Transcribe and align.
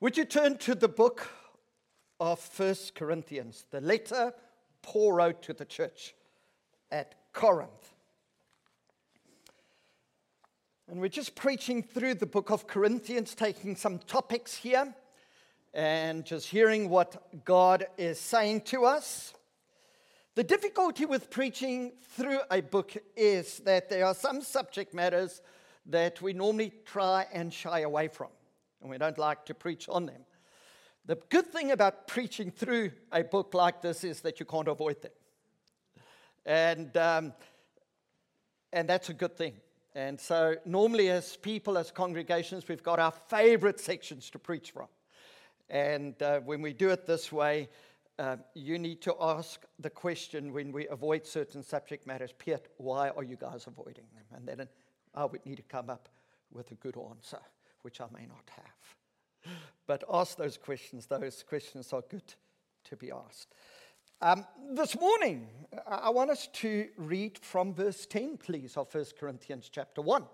Would 0.00 0.18
you 0.18 0.26
turn 0.26 0.58
to 0.58 0.74
the 0.74 0.88
book 0.88 1.26
of 2.20 2.38
First 2.38 2.94
Corinthians, 2.94 3.64
the 3.70 3.80
letter 3.80 4.34
Paul 4.82 5.12
wrote 5.12 5.42
to 5.44 5.54
the 5.54 5.64
church 5.64 6.14
at 6.90 7.14
Corinth? 7.32 7.94
And 10.86 11.00
we're 11.00 11.08
just 11.08 11.34
preaching 11.34 11.82
through 11.82 12.16
the 12.16 12.26
book 12.26 12.50
of 12.50 12.66
Corinthians, 12.66 13.34
taking 13.34 13.74
some 13.74 13.98
topics 14.00 14.54
here 14.54 14.94
and 15.72 16.26
just 16.26 16.48
hearing 16.48 16.90
what 16.90 17.44
God 17.46 17.86
is 17.96 18.20
saying 18.20 18.62
to 18.62 18.84
us. 18.84 19.32
The 20.34 20.44
difficulty 20.44 21.06
with 21.06 21.30
preaching 21.30 21.92
through 22.10 22.40
a 22.50 22.60
book 22.60 22.92
is 23.16 23.60
that 23.60 23.88
there 23.88 24.04
are 24.04 24.14
some 24.14 24.42
subject 24.42 24.92
matters 24.92 25.40
that 25.86 26.20
we 26.20 26.34
normally 26.34 26.74
try 26.84 27.26
and 27.32 27.50
shy 27.50 27.80
away 27.80 28.08
from, 28.08 28.28
and 28.80 28.90
we 28.90 28.98
don't 28.98 29.18
like 29.18 29.44
to 29.46 29.54
preach 29.54 29.88
on 29.88 30.06
them. 30.06 30.22
The 31.06 31.16
good 31.28 31.46
thing 31.46 31.70
about 31.70 32.08
preaching 32.08 32.50
through 32.50 32.92
a 33.12 33.22
book 33.22 33.54
like 33.54 33.80
this 33.80 34.02
is 34.04 34.20
that 34.22 34.40
you 34.40 34.46
can't 34.46 34.68
avoid 34.68 35.02
them. 35.02 35.12
And, 36.44 36.96
um, 36.96 37.32
and 38.72 38.88
that's 38.88 39.08
a 39.08 39.14
good 39.14 39.36
thing. 39.36 39.54
And 39.94 40.20
so, 40.20 40.56
normally, 40.66 41.08
as 41.08 41.36
people, 41.36 41.78
as 41.78 41.90
congregations, 41.90 42.68
we've 42.68 42.82
got 42.82 42.98
our 42.98 43.12
favorite 43.12 43.80
sections 43.80 44.28
to 44.30 44.38
preach 44.38 44.72
from. 44.72 44.88
And 45.70 46.20
uh, 46.22 46.40
when 46.40 46.60
we 46.60 46.72
do 46.72 46.90
it 46.90 47.06
this 47.06 47.32
way, 47.32 47.68
uh, 48.18 48.36
you 48.54 48.78
need 48.78 49.00
to 49.02 49.14
ask 49.20 49.64
the 49.78 49.90
question 49.90 50.52
when 50.52 50.72
we 50.72 50.86
avoid 50.88 51.26
certain 51.26 51.62
subject 51.62 52.06
matters, 52.06 52.32
Peet, 52.36 52.66
why 52.78 53.10
are 53.10 53.24
you 53.24 53.36
guys 53.36 53.66
avoiding 53.66 54.04
them? 54.14 54.24
And 54.34 54.46
then 54.46 54.68
I 55.14 55.24
would 55.24 55.44
need 55.44 55.56
to 55.56 55.62
come 55.62 55.90
up 55.90 56.08
with 56.52 56.70
a 56.70 56.74
good 56.74 56.96
answer, 56.96 57.40
which 57.86 58.00
I 58.00 58.06
may 58.12 58.26
not 58.26 58.50
have. 58.56 59.54
But 59.86 60.02
ask 60.12 60.36
those 60.36 60.58
questions. 60.58 61.06
Those 61.06 61.44
questions 61.48 61.92
are 61.92 62.02
good 62.10 62.34
to 62.86 62.96
be 62.96 63.12
asked. 63.12 63.54
Um, 64.20 64.44
this 64.72 64.98
morning, 64.98 65.46
I 65.86 66.10
want 66.10 66.30
us 66.30 66.48
to 66.54 66.88
read 66.96 67.38
from 67.38 67.72
verse 67.72 68.04
10, 68.06 68.38
please, 68.38 68.76
of 68.76 68.92
1 68.92 69.04
Corinthians 69.20 69.70
chapter 69.72 70.02
1. 70.02 70.24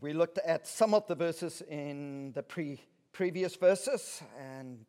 We 0.00 0.12
looked 0.12 0.38
at 0.38 0.68
some 0.68 0.94
of 0.94 1.04
the 1.08 1.16
verses 1.16 1.64
in 1.68 2.30
the 2.30 2.44
pre- 2.44 2.80
previous 3.10 3.56
verses 3.56 4.22
and 4.38 4.84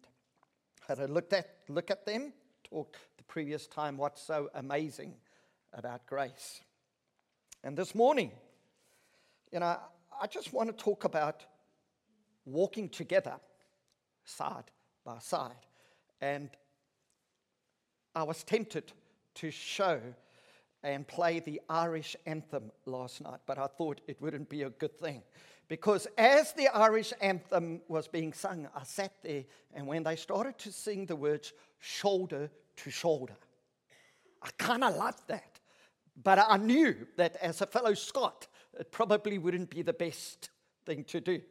had 0.88 1.00
a 1.00 1.08
look 1.08 1.34
at, 1.34 1.50
look 1.70 1.90
at 1.90 2.06
them, 2.06 2.34
talked 2.64 2.98
the 3.18 3.24
previous 3.24 3.66
time 3.66 3.98
what's 3.98 4.22
so 4.22 4.52
amazing 4.54 5.16
about 5.74 6.06
grace. 6.06 6.62
And 7.64 7.78
this 7.78 7.94
morning, 7.94 8.32
you 9.52 9.60
know, 9.60 9.78
I 10.22 10.28
just 10.28 10.54
want 10.54 10.70
to 10.70 10.84
talk 10.84 11.04
about 11.04 11.46
walking 12.46 12.90
together 12.90 13.36
side 14.26 14.72
by 15.06 15.20
side. 15.20 15.66
And 16.22 16.50
I 18.16 18.24
was 18.24 18.44
tempted 18.44 18.92
to 19.36 19.52
show 19.52 20.00
and 20.84 21.08
play 21.08 21.40
the 21.40 21.62
Irish 21.70 22.16
anthem 22.26 22.72
last 22.86 23.22
night, 23.22 23.40
but 23.46 23.58
I 23.58 23.68
thought 23.68 24.02
it 24.08 24.22
wouldn't 24.22 24.50
be 24.50 24.64
a 24.64 24.70
good 24.70 24.98
thing. 24.98 25.24
Because 25.68 26.08
as 26.18 26.54
the 26.54 26.68
Irish 26.70 27.14
anthem 27.22 27.82
was 27.88 28.08
being 28.08 28.34
sung, 28.34 28.68
I 28.76 28.84
sat 28.84 29.14
there, 29.22 29.44
and 29.74 29.86
when 29.86 30.04
they 30.04 30.16
started 30.16 30.58
to 30.60 30.72
sing 30.72 31.06
the 31.06 31.16
words 31.16 31.54
shoulder 31.80 32.50
to 32.78 32.90
shoulder, 32.90 33.36
I 34.42 34.50
kind 34.58 34.84
of 34.84 34.96
loved 34.96 35.28
that. 35.28 35.59
But 36.24 36.40
I 36.48 36.58
knew 36.58 37.08
that 37.16 37.38
as 37.38 37.62
a 37.62 37.66
fellow 37.66 37.94
Scot, 37.94 38.48
it 38.78 38.92
probably 38.92 39.38
wouldn't 39.38 39.70
be 39.70 39.82
the 39.82 39.94
best 39.94 40.50
thing 40.86 41.04
to 41.06 41.22
do. 41.22 41.42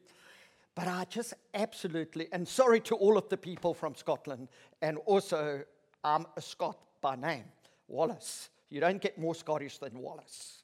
But 0.74 0.88
I 0.88 1.06
just 1.08 1.34
absolutely, 1.54 2.28
and 2.32 2.46
sorry 2.46 2.80
to 2.80 2.94
all 2.94 3.16
of 3.16 3.28
the 3.28 3.36
people 3.36 3.74
from 3.74 3.94
Scotland, 3.94 4.48
and 4.82 4.98
also 5.06 5.64
I'm 6.04 6.26
a 6.36 6.40
Scot 6.40 6.78
by 7.00 7.16
name, 7.16 7.44
Wallace. 7.88 8.50
You 8.70 8.80
don't 8.80 9.00
get 9.00 9.18
more 9.18 9.34
Scottish 9.34 9.78
than 9.78 9.98
Wallace. 9.98 10.62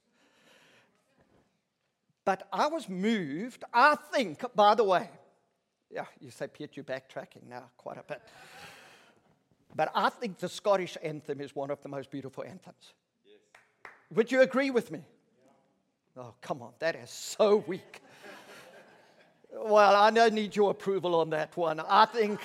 But 2.25 2.47
I 2.53 2.69
was 2.69 2.89
moved, 2.89 3.65
I 3.73 3.97
think, 4.13 4.45
by 4.55 4.75
the 4.75 4.85
way, 4.85 5.09
yeah, 5.91 6.07
you 6.21 6.31
say, 6.31 6.47
Peet, 6.47 6.77
you're 6.77 6.85
backtracking 6.85 7.49
now 7.49 7.65
quite 7.77 7.99
a 7.99 8.03
bit. 8.03 8.23
But 9.75 9.91
I 9.95 10.11
think 10.11 10.39
the 10.39 10.49
Scottish 10.49 10.97
anthem 11.03 11.41
is 11.41 11.55
one 11.55 11.71
of 11.71 11.83
the 11.83 11.89
most 11.89 12.11
beautiful 12.11 12.45
anthems. 12.45 12.95
Would 14.13 14.31
you 14.31 14.43
agree 14.43 14.71
with 14.71 14.91
me? 14.91 15.01
Oh, 16.17 16.35
come 16.41 16.63
on, 16.63 16.73
that 16.79 16.95
is 16.95 17.11
so 17.11 17.65
weak. 17.67 18.01
Well, 19.53 19.95
I 19.95 20.11
don't 20.11 20.35
need 20.35 20.55
your 20.55 20.71
approval 20.71 21.15
on 21.15 21.31
that 21.31 21.57
one. 21.57 21.81
I 21.81 22.07
think, 22.07 22.41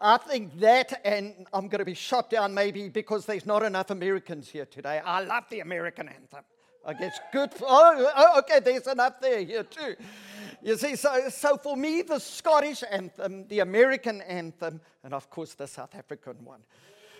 I 0.00 0.16
think 0.16 0.58
that, 0.60 1.00
and 1.04 1.46
I'm 1.52 1.68
going 1.68 1.80
to 1.80 1.84
be 1.84 1.94
shot 1.94 2.30
down 2.30 2.54
maybe 2.54 2.88
because 2.88 3.26
there's 3.26 3.46
not 3.46 3.62
enough 3.62 3.90
Americans 3.90 4.48
here 4.48 4.66
today. 4.66 5.00
I 5.04 5.22
love 5.22 5.44
the 5.50 5.60
American 5.60 6.08
anthem. 6.08 6.44
I 6.84 6.94
guess 6.94 7.18
good. 7.30 7.50
Oh, 7.62 8.10
oh, 8.16 8.38
okay, 8.38 8.60
there's 8.60 8.86
enough 8.86 9.20
there 9.20 9.44
here 9.44 9.64
too. 9.64 9.96
You 10.62 10.76
see, 10.76 10.96
so, 10.96 11.28
so 11.28 11.56
for 11.58 11.76
me, 11.76 12.02
the 12.02 12.18
Scottish 12.18 12.82
anthem, 12.90 13.46
the 13.48 13.60
American 13.60 14.22
anthem, 14.22 14.80
and 15.04 15.12
of 15.12 15.28
course 15.28 15.54
the 15.54 15.66
South 15.66 15.94
African 15.94 16.42
one. 16.44 16.60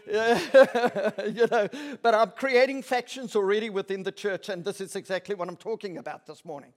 you 1.33 1.47
know, 1.47 1.69
but 2.03 2.15
I'm 2.15 2.31
creating 2.31 2.83
factions 2.83 3.37
already 3.37 3.71
within 3.71 4.03
the 4.03 4.13
church, 4.13 4.49
and 4.49 4.65
this 4.65 4.81
is 4.81 4.97
exactly 4.97 5.35
what 5.35 5.49
I'm 5.49 5.57
talking 5.57 5.99
about 5.99 6.27
this 6.27 6.45
morning. 6.45 6.73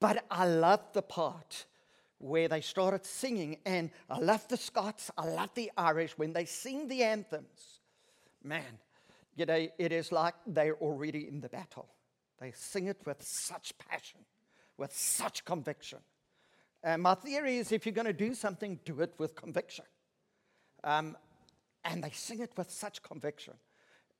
But 0.00 0.24
I 0.30 0.46
love 0.46 0.80
the 0.92 1.02
part 1.02 1.66
where 2.20 2.48
they 2.48 2.60
started 2.60 3.04
singing. 3.04 3.58
And 3.66 3.90
I 4.08 4.18
love 4.18 4.46
the 4.48 4.56
Scots, 4.56 5.10
I 5.16 5.26
love 5.26 5.50
the 5.54 5.70
Irish. 5.76 6.16
When 6.16 6.32
they 6.32 6.44
sing 6.44 6.86
the 6.86 7.02
anthems, 7.02 7.80
man, 8.44 8.78
you 9.34 9.46
know, 9.46 9.68
it 9.78 9.92
is 9.92 10.12
like 10.12 10.34
they're 10.46 10.76
already 10.76 11.26
in 11.26 11.40
the 11.40 11.48
battle. 11.48 11.88
They 12.38 12.52
sing 12.52 12.86
it 12.86 12.98
with 13.04 13.22
such 13.22 13.76
passion, 13.78 14.20
with 14.76 14.94
such 14.94 15.44
conviction. 15.44 15.98
And 16.82 17.02
my 17.02 17.14
theory 17.14 17.58
is 17.58 17.72
if 17.72 17.84
you're 17.84 17.94
going 17.94 18.06
to 18.06 18.12
do 18.12 18.34
something, 18.34 18.78
do 18.84 19.00
it 19.00 19.14
with 19.18 19.34
conviction. 19.34 19.84
Um, 20.84 21.16
and 21.84 22.02
they 22.02 22.10
sing 22.10 22.40
it 22.40 22.52
with 22.56 22.70
such 22.70 23.02
conviction. 23.02 23.54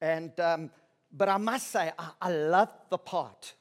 And, 0.01 0.39
um, 0.41 0.71
but 1.13 1.29
I 1.29 1.37
must 1.37 1.69
say, 1.69 1.93
I, 1.99 2.11
I 2.21 2.33
love 2.33 2.73
the 2.89 2.99
part 2.99 3.55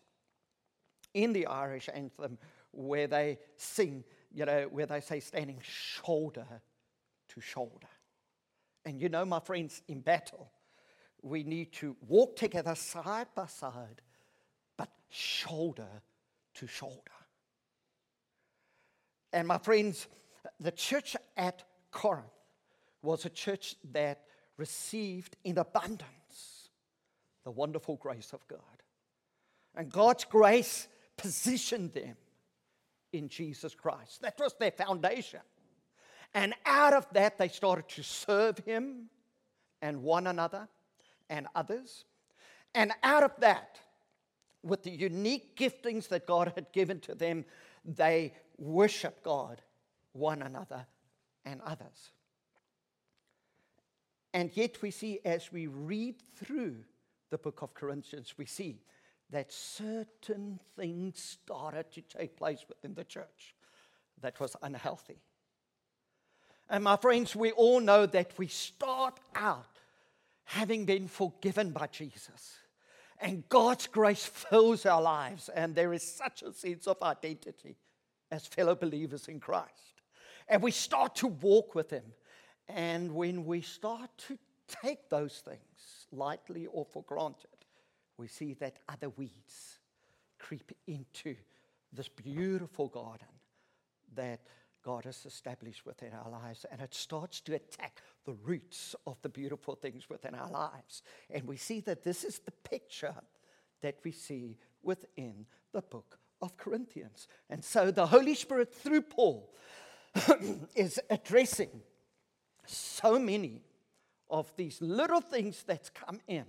in 1.14 1.34
the 1.34 1.48
Irish 1.48 1.90
anthem 1.94 2.38
where 2.72 3.08
they 3.08 3.40
sing 3.58 4.04
you 4.34 4.46
know, 4.46 4.68
where 4.72 4.86
they 4.86 5.02
say 5.02 5.20
standing 5.20 5.60
shoulder 5.62 6.46
to 7.30 7.42
shoulder. 7.42 7.88
And 8.86 9.02
you 9.02 9.10
know, 9.10 9.26
my 9.26 9.40
friends, 9.40 9.82
in 9.88 10.02
battle, 10.02 10.52
we 11.22 11.44
need 11.44 11.74
to 11.74 11.96
walk 12.08 12.36
together 12.36 12.76
side 12.76 13.28
by 13.36 13.48
side, 13.48 14.02
but 14.78 14.90
shoulder 15.10 16.02
to 16.56 16.68
shoulder. 16.68 17.00
And 19.34 19.48
my 19.48 19.58
friends, 19.58 20.08
the 20.60 20.72
church 20.72 21.16
at 21.36 21.64
Corinth 21.92 22.26
was 23.02 23.26
a 23.26 23.30
church 23.30 23.76
that 23.92 24.24
received 24.58 25.38
in 25.44 25.58
abundance 25.58 26.70
the 27.44 27.52
wonderful 27.52 27.96
grace 27.96 28.34
of 28.34 28.46
God. 28.48 28.60
And 29.76 29.92
God's 29.92 30.26
grace 30.26 30.88
positioned 31.18 31.94
them 31.94 32.16
in 33.14 33.30
Jesus 33.30 33.74
Christ. 33.74 34.22
That 34.22 34.38
was 34.40 34.54
their 34.60 34.72
foundation. 34.72 35.40
And 36.34 36.54
out 36.66 36.94
of 36.94 37.08
that, 37.14 37.38
they 37.38 37.48
started 37.48 37.88
to 37.90 38.04
serve 38.04 38.58
Him 38.60 39.10
and 39.82 40.04
one 40.04 40.28
another 40.28 40.68
and 41.30 41.48
others. 41.56 42.06
And 42.76 42.92
out 43.04 43.24
of 43.24 43.32
that, 43.40 43.80
with 44.62 44.84
the 44.84 44.92
unique 44.92 45.56
giftings 45.58 46.10
that 46.10 46.28
God 46.28 46.52
had 46.56 46.72
given 46.72 47.00
to 47.02 47.16
them, 47.16 47.46
they 47.86 48.34
worship 48.58 49.24
God, 49.24 49.62
one 50.12 50.42
another, 50.42 50.86
and 51.46 51.62
others. 51.62 52.12
And 54.34 54.56
yet, 54.56 54.82
we 54.82 54.92
see 54.92 55.20
as 55.26 55.52
we 55.52 55.68
read 55.68 56.16
through 56.36 56.76
the 57.30 57.38
book 57.38 57.62
of 57.62 57.74
Corinthians, 57.74 58.36
we 58.38 58.46
see 58.46 58.82
that 59.32 59.52
certain 59.52 60.60
things 60.76 61.20
started 61.20 61.92
to 61.92 62.02
take 62.02 62.38
place 62.38 62.66
within 62.68 62.94
the 62.96 63.04
church 63.04 63.56
that 64.22 64.40
was 64.40 64.56
unhealthy. 64.62 65.20
And 66.70 66.84
my 66.84 66.98
friends, 66.98 67.36
we 67.36 67.52
all 67.52 67.80
know 67.80 68.06
that 68.06 68.38
we 68.38 68.48
start 68.48 69.20
out 69.36 69.66
having 70.44 70.86
been 70.86 71.08
forgiven 71.08 71.72
by 71.72 71.88
Jesus. 71.88 72.58
And 73.20 73.48
God's 73.50 73.88
grace 73.88 74.26
fills 74.26 74.86
our 74.86 75.02
lives, 75.02 75.50
and 75.50 75.76
there 75.76 75.94
is 75.94 76.04
such 76.04 76.42
a 76.42 76.54
sense 76.54 76.88
of 76.88 77.02
identity 77.02 77.76
as 78.32 78.48
fellow 78.48 78.76
believers 78.76 79.28
in 79.28 79.40
Christ. 79.40 80.02
And 80.48 80.64
we 80.64 80.72
start 80.72 81.16
to 81.18 81.28
walk 81.28 81.76
with 81.76 81.90
Him. 81.90 82.04
And 82.70 83.16
when 83.16 83.46
we 83.46 83.62
start 83.62 84.10
to 84.28 84.38
take 84.68 85.10
those 85.10 85.40
things 85.40 86.08
lightly 86.12 86.68
or 86.68 86.86
for 86.86 87.04
granted, 87.04 87.66
we 88.18 88.28
see 88.28 88.54
that 88.56 88.78
other 88.88 89.10
weeds 89.10 89.80
creep 90.38 90.72
into 90.88 91.36
this 91.92 92.10
beautiful 92.10 92.88
garden 92.88 93.28
that 94.16 94.42
God 94.84 95.06
has 95.06 95.26
established 95.26 95.86
within 95.86 96.12
our 96.14 96.30
lives. 96.30 96.66
And 96.72 96.80
it 96.80 96.94
starts 96.94 97.42
to 97.42 97.56
attack 97.56 98.02
the 98.26 98.34
roots 98.34 98.96
of 99.08 99.22
the 99.24 99.30
beautiful 99.30 99.76
things 99.76 100.10
within 100.10 100.36
our 100.36 100.50
lives. 100.50 101.02
And 101.30 101.46
we 101.46 101.58
see 101.58 101.80
that 101.82 102.04
this 102.04 102.24
is 102.24 102.40
the 102.40 102.52
picture 102.52 103.16
that 103.82 103.96
we 104.04 104.12
see 104.12 104.58
within 104.84 105.46
the 105.72 105.82
book 105.82 106.20
of 106.42 106.56
Corinthians. 106.58 107.28
And 107.50 107.64
so 107.64 107.92
the 107.92 108.08
Holy 108.08 108.36
Spirit, 108.36 108.74
through 108.74 109.02
Paul, 109.02 109.54
is 110.76 111.00
addressing 111.10 111.70
so 112.70 113.18
many 113.20 113.62
of 114.30 114.52
these 114.56 114.82
little 114.82 115.22
things 115.22 115.64
that's 115.66 115.90
come 115.90 116.20
in 116.28 116.46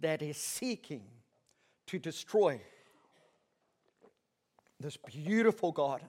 that 0.00 0.22
is 0.22 0.36
seeking 0.36 1.02
to 1.86 1.98
destroy 1.98 2.60
this 4.80 4.96
beautiful 4.96 5.72
garden 5.72 6.08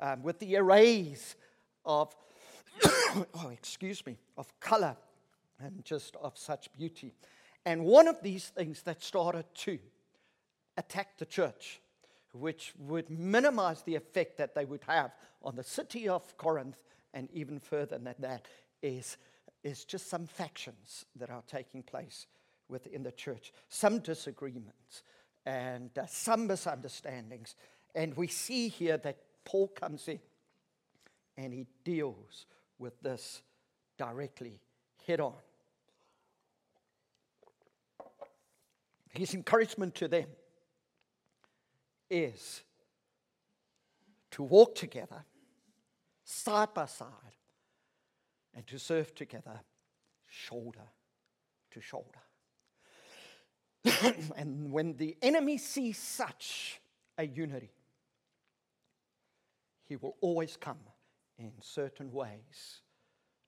um, 0.00 0.22
with 0.22 0.38
the 0.38 0.56
arrays 0.56 1.36
of, 1.84 2.14
oh, 2.84 3.50
excuse 3.52 4.04
me, 4.06 4.18
of 4.36 4.58
color 4.60 4.96
and 5.60 5.84
just 5.84 6.16
of 6.16 6.36
such 6.36 6.72
beauty. 6.72 7.14
And 7.64 7.84
one 7.84 8.08
of 8.08 8.22
these 8.22 8.48
things 8.48 8.82
that 8.82 9.02
started 9.02 9.44
to 9.54 9.78
attack 10.76 11.18
the 11.18 11.26
church, 11.26 11.80
which 12.32 12.72
would 12.78 13.10
minimize 13.10 13.82
the 13.82 13.94
effect 13.94 14.38
that 14.38 14.54
they 14.54 14.64
would 14.64 14.82
have 14.86 15.12
on 15.42 15.56
the 15.56 15.64
city 15.64 16.08
of 16.08 16.36
Corinth 16.36 16.76
and 17.14 17.28
even 17.32 17.58
further 17.58 17.98
than 17.98 18.14
that, 18.18 18.46
is, 18.82 19.16
is 19.62 19.84
just 19.84 20.08
some 20.08 20.26
factions 20.26 21.06
that 21.16 21.30
are 21.30 21.42
taking 21.46 21.82
place 21.82 22.26
within 22.68 23.02
the 23.02 23.12
church, 23.12 23.52
some 23.68 23.98
disagreements 23.98 25.02
and 25.44 25.90
uh, 25.98 26.06
some 26.06 26.46
misunderstandings. 26.46 27.54
And 27.94 28.16
we 28.16 28.26
see 28.26 28.68
here 28.68 28.96
that 28.98 29.18
Paul 29.44 29.68
comes 29.68 30.08
in 30.08 30.20
and 31.36 31.52
he 31.52 31.66
deals 31.84 32.46
with 32.78 33.00
this 33.02 33.42
directly, 33.98 34.60
head 35.06 35.20
on. 35.20 35.34
His 39.10 39.34
encouragement 39.34 39.94
to 39.96 40.08
them 40.08 40.26
is 42.10 42.62
to 44.30 44.42
walk 44.42 44.74
together, 44.74 45.24
side 46.32 46.74
by 46.74 46.86
side, 46.86 47.36
and 48.54 48.66
to 48.66 48.78
serve 48.78 49.14
together, 49.14 49.60
shoulder 50.26 50.88
to 51.70 51.80
shoulder. 51.80 52.20
and 54.36 54.72
when 54.72 54.96
the 54.96 55.16
enemy 55.22 55.58
sees 55.58 55.98
such 55.98 56.80
a 57.18 57.26
unity, 57.26 57.72
he 59.88 59.96
will 59.96 60.16
always 60.20 60.56
come 60.56 60.78
in 61.38 61.52
certain 61.60 62.10
ways 62.12 62.80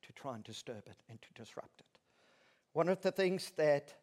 to 0.03 0.13
try 0.13 0.35
and 0.35 0.45
disturb 0.45 0.83
it 0.87 0.97
and 1.09 1.21
to 1.23 1.29
disrupt 1.35 1.81
it. 1.81 2.01
One 2.73 2.89
of 2.89 3.01
the 3.01 3.13
things 3.13 3.53
that 3.57 3.95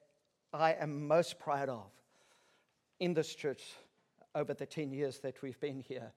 I 0.54 0.74
am 0.74 1.08
most 1.08 1.40
proud 1.40 1.70
of 1.70 1.92
in 3.00 3.14
this 3.14 3.36
church 3.36 3.64
over 4.34 4.54
the 4.54 4.66
10 4.66 4.92
years 4.92 5.20
that 5.20 5.42
we've 5.42 5.60
been 5.60 5.80
here 5.80 6.14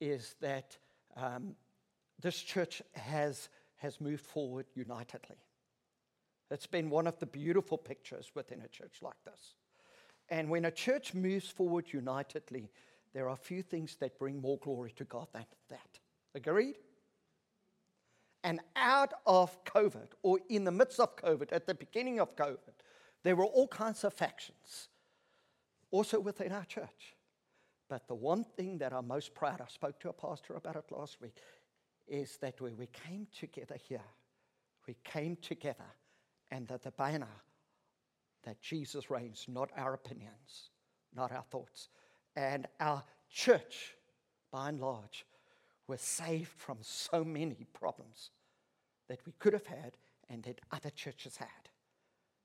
is 0.00 0.34
that 0.40 0.76
um, 1.16 1.54
this 2.20 2.40
church 2.40 2.82
has, 2.92 3.48
has 3.76 4.00
moved 4.00 4.24
forward 4.24 4.66
unitedly. 4.74 5.36
It's 6.50 6.66
been 6.66 6.90
one 6.90 7.06
of 7.06 7.18
the 7.18 7.26
beautiful 7.26 7.78
pictures 7.78 8.30
within 8.34 8.60
a 8.60 8.68
church 8.68 8.98
like 9.02 9.22
this. 9.24 9.54
And 10.28 10.48
when 10.48 10.64
a 10.64 10.70
church 10.70 11.14
moves 11.14 11.48
forward 11.48 11.86
unitedly, 11.92 12.70
there 13.12 13.28
are 13.28 13.36
few 13.36 13.62
things 13.62 13.96
that 13.96 14.18
bring 14.18 14.40
more 14.40 14.58
glory 14.58 14.92
to 14.96 15.04
God 15.04 15.28
than 15.32 15.46
that. 15.68 15.98
Agreed? 16.34 16.76
And 18.42 18.60
out 18.76 19.14
of 19.26 19.64
COVID, 19.64 20.08
or 20.22 20.38
in 20.48 20.64
the 20.64 20.70
midst 20.70 21.00
of 21.00 21.16
COVID, 21.16 21.52
at 21.52 21.66
the 21.66 21.74
beginning 21.74 22.20
of 22.20 22.36
COVID, 22.36 22.74
there 23.22 23.36
were 23.36 23.46
all 23.46 23.68
kinds 23.68 24.04
of 24.04 24.12
factions, 24.12 24.88
also 25.90 26.20
within 26.20 26.52
our 26.52 26.64
church. 26.66 27.14
But 27.88 28.06
the 28.06 28.14
one 28.14 28.44
thing 28.44 28.78
that 28.78 28.92
I'm 28.92 29.08
most 29.08 29.34
proud, 29.34 29.60
I 29.60 29.66
spoke 29.68 29.98
to 30.00 30.10
a 30.10 30.12
pastor 30.12 30.56
about 30.56 30.76
it 30.76 30.84
last 30.90 31.20
week, 31.20 31.36
is 32.06 32.36
that 32.38 32.60
when 32.60 32.76
we 32.76 32.86
came 32.86 33.26
together 33.38 33.76
here, 33.88 34.04
we 34.86 34.96
came 35.04 35.36
together, 35.36 35.84
and 36.50 36.68
that 36.68 36.82
the 36.82 36.90
banner 36.90 37.26
that 38.44 38.60
Jesus 38.60 39.10
reigns, 39.10 39.46
not 39.48 39.70
our 39.76 39.94
opinions, 39.94 40.70
not 41.14 41.32
our 41.32 41.44
thoughts, 41.50 41.88
and 42.36 42.66
our 42.80 43.02
church, 43.30 43.94
by 44.52 44.68
and 44.68 44.80
large, 44.80 45.24
was 45.86 46.00
saved 46.00 46.48
from 46.48 46.78
so 46.80 47.24
many 47.24 47.66
problems 47.72 48.30
that 49.08 49.24
we 49.26 49.32
could 49.38 49.52
have 49.52 49.66
had 49.66 49.96
and 50.28 50.42
that 50.44 50.60
other 50.72 50.90
churches 50.90 51.36
had. 51.36 51.48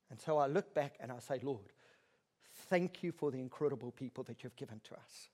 And 0.09 0.19
so 0.19 0.37
I 0.37 0.47
look 0.47 0.73
back 0.73 0.95
and 0.99 1.11
I 1.11 1.19
say, 1.19 1.39
Lord, 1.43 1.71
thank 2.69 3.03
you 3.03 3.11
for 3.11 3.31
the 3.31 3.39
incredible 3.39 3.91
people 3.91 4.23
that 4.25 4.43
you've 4.43 4.55
given 4.55 4.81
to 4.85 4.95
us. 4.95 5.29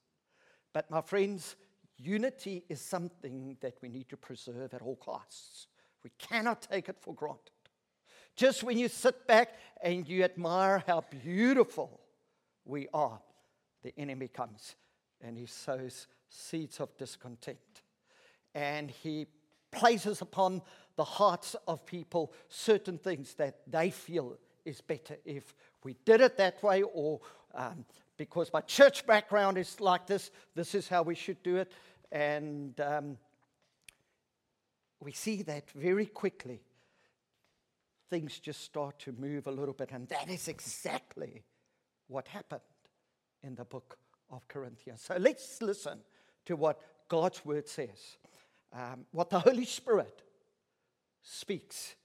But 0.74 0.92
my 0.92 1.01
friends, 1.01 1.56
unity 1.97 2.63
is 2.69 2.81
something 2.81 3.57
that 3.62 3.75
we 3.81 3.89
need 3.89 4.09
to 4.09 4.18
preserve 4.18 4.74
at 4.74 4.81
all 4.81 4.95
costs. 4.95 5.68
We 6.03 6.12
cannot 6.18 6.62
take 6.62 6.89
it 6.89 6.97
for 7.00 7.13
granted. 7.13 7.51
Just 8.36 8.63
when 8.63 8.77
you 8.77 8.89
sit 8.89 9.25
back 9.27 9.56
and 9.81 10.07
you 10.07 10.24
admire 10.24 10.83
how 10.86 11.06
beautiful 11.24 12.01
we 12.65 12.88
are, 12.94 13.19
the 13.81 13.94
enemy 13.97 14.27
comes 14.27 14.75
and 15.21 15.38
he 15.38 15.45
sows 15.45 16.07
seeds 16.30 16.80
of 16.80 16.95
discontent. 16.97 17.81
And 18.53 18.92
he 18.92 19.27
places 19.71 20.21
upon 20.21 20.62
the 20.95 21.03
hearts 21.03 21.56
of 21.68 21.86
people 21.86 22.33
certain 22.50 22.97
things 22.97 23.33
that 23.36 23.59
they 23.68 23.89
feel 23.89 24.38
is 24.65 24.81
better 24.81 25.18
if 25.25 25.53
we 25.83 25.95
did 26.06 26.21
it 26.21 26.38
that 26.38 26.62
way, 26.63 26.81
or 26.81 27.21
um, 27.56 27.86
because 28.18 28.52
my 28.54 28.62
church 28.62 29.06
background 29.06 29.57
is 29.57 29.80
like 29.80 30.07
this, 30.07 30.31
this 30.56 30.75
is 30.75 30.88
how 30.88 31.04
we 31.04 31.16
should 31.16 31.42
do 31.44 31.57
it. 31.57 31.72
And 32.12 32.80
um, 32.80 33.18
we 35.00 35.12
see 35.12 35.42
that 35.44 35.69
very 35.72 36.06
quickly. 36.06 36.62
Things 38.10 38.40
just 38.40 38.62
start 38.62 39.00
to 39.00 39.12
move 39.13 39.48
a 39.48 39.52
little 39.52 39.74
bit, 39.74 39.92
and 39.92 40.07
that 40.10 40.30
is 40.30 40.48
exactly 40.48 41.44
what 42.07 42.28
happened 42.28 42.62
in 43.42 43.56
the 43.56 43.66
book 43.66 43.98
of 44.31 44.48
Corinthians. 44.48 45.02
So 45.02 45.18
let's 45.18 45.62
listen 45.62 46.00
to 46.45 46.56
what 46.56 46.80
God's 47.07 47.44
word 47.44 47.68
says, 47.68 48.18
um, 48.71 49.06
what 49.12 49.30
the 49.30 49.40
Holy 49.40 49.66
Spirit 49.66 50.21
speaks 51.24 51.95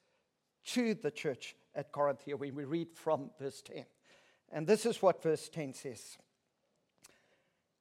to 0.64 0.95
the 0.95 1.11
church 1.11 1.54
at 1.75 1.92
Corinth 1.92 2.23
here 2.25 2.37
when 2.37 2.54
we 2.54 2.64
read 2.64 2.88
from 2.95 3.30
verse 3.38 3.62
10. 3.62 3.85
And 4.50 4.66
this 4.66 4.85
is 4.87 5.00
what 5.00 5.23
verse 5.23 5.49
10 5.49 5.75
says 5.75 6.19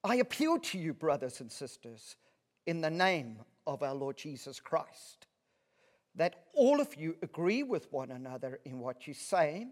I 0.03 0.15
appeal 0.15 0.59
to 0.59 0.77
you, 0.77 0.93
brothers 0.93 1.41
and 1.41 1.51
sisters, 1.51 2.15
in 2.65 2.81
the 2.81 2.89
name 2.89 3.39
of 3.67 3.83
our 3.83 3.95
Lord 3.95 4.17
Jesus 4.17 4.59
Christ, 4.59 5.27
that 6.15 6.45
all 6.53 6.79
of 6.79 6.95
you 6.95 7.15
agree 7.21 7.63
with 7.63 7.91
one 7.91 8.11
another 8.11 8.59
in 8.65 8.79
what 8.79 9.07
you 9.07 9.13
say, 9.13 9.67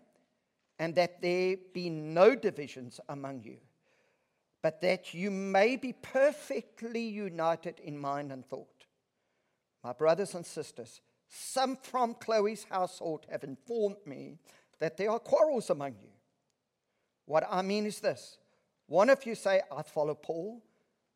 and 0.79 0.95
that 0.95 1.21
there 1.21 1.55
be 1.73 1.89
no 1.89 2.35
divisions 2.35 2.99
among 3.09 3.43
you 3.43 3.57
but 4.61 4.81
that 4.81 5.13
you 5.13 5.31
may 5.31 5.75
be 5.75 5.93
perfectly 5.93 7.01
united 7.01 7.79
in 7.79 7.97
mind 7.97 8.31
and 8.31 8.45
thought. 8.45 8.85
My 9.81 9.93
brothers 9.93 10.35
and 10.35 10.45
sisters, 10.45 10.99
some 11.29 11.77
from 11.77 12.15
Chloe's 12.15 12.65
household 12.69 13.25
have 13.31 13.43
informed 13.43 14.05
me 14.05 14.37
that 14.79 14.97
there 14.97 15.11
are 15.11 15.19
quarrels 15.19 15.69
among 15.69 15.95
you. 16.01 16.09
What 17.27 17.45
I 17.49 17.61
mean 17.61 17.85
is 17.85 17.99
this 17.99 18.37
one 18.87 19.09
of 19.09 19.25
you 19.25 19.35
say, 19.35 19.61
I 19.71 19.83
follow 19.83 20.15
Paul, 20.15 20.63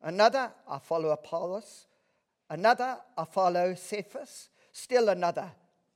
another, 0.02 0.52
I 0.68 0.78
follow 0.78 1.08
Apollos, 1.08 1.86
another, 2.48 2.98
I 3.16 3.24
follow 3.24 3.74
Cephas, 3.74 4.50
still 4.72 5.08
another, 5.08 5.50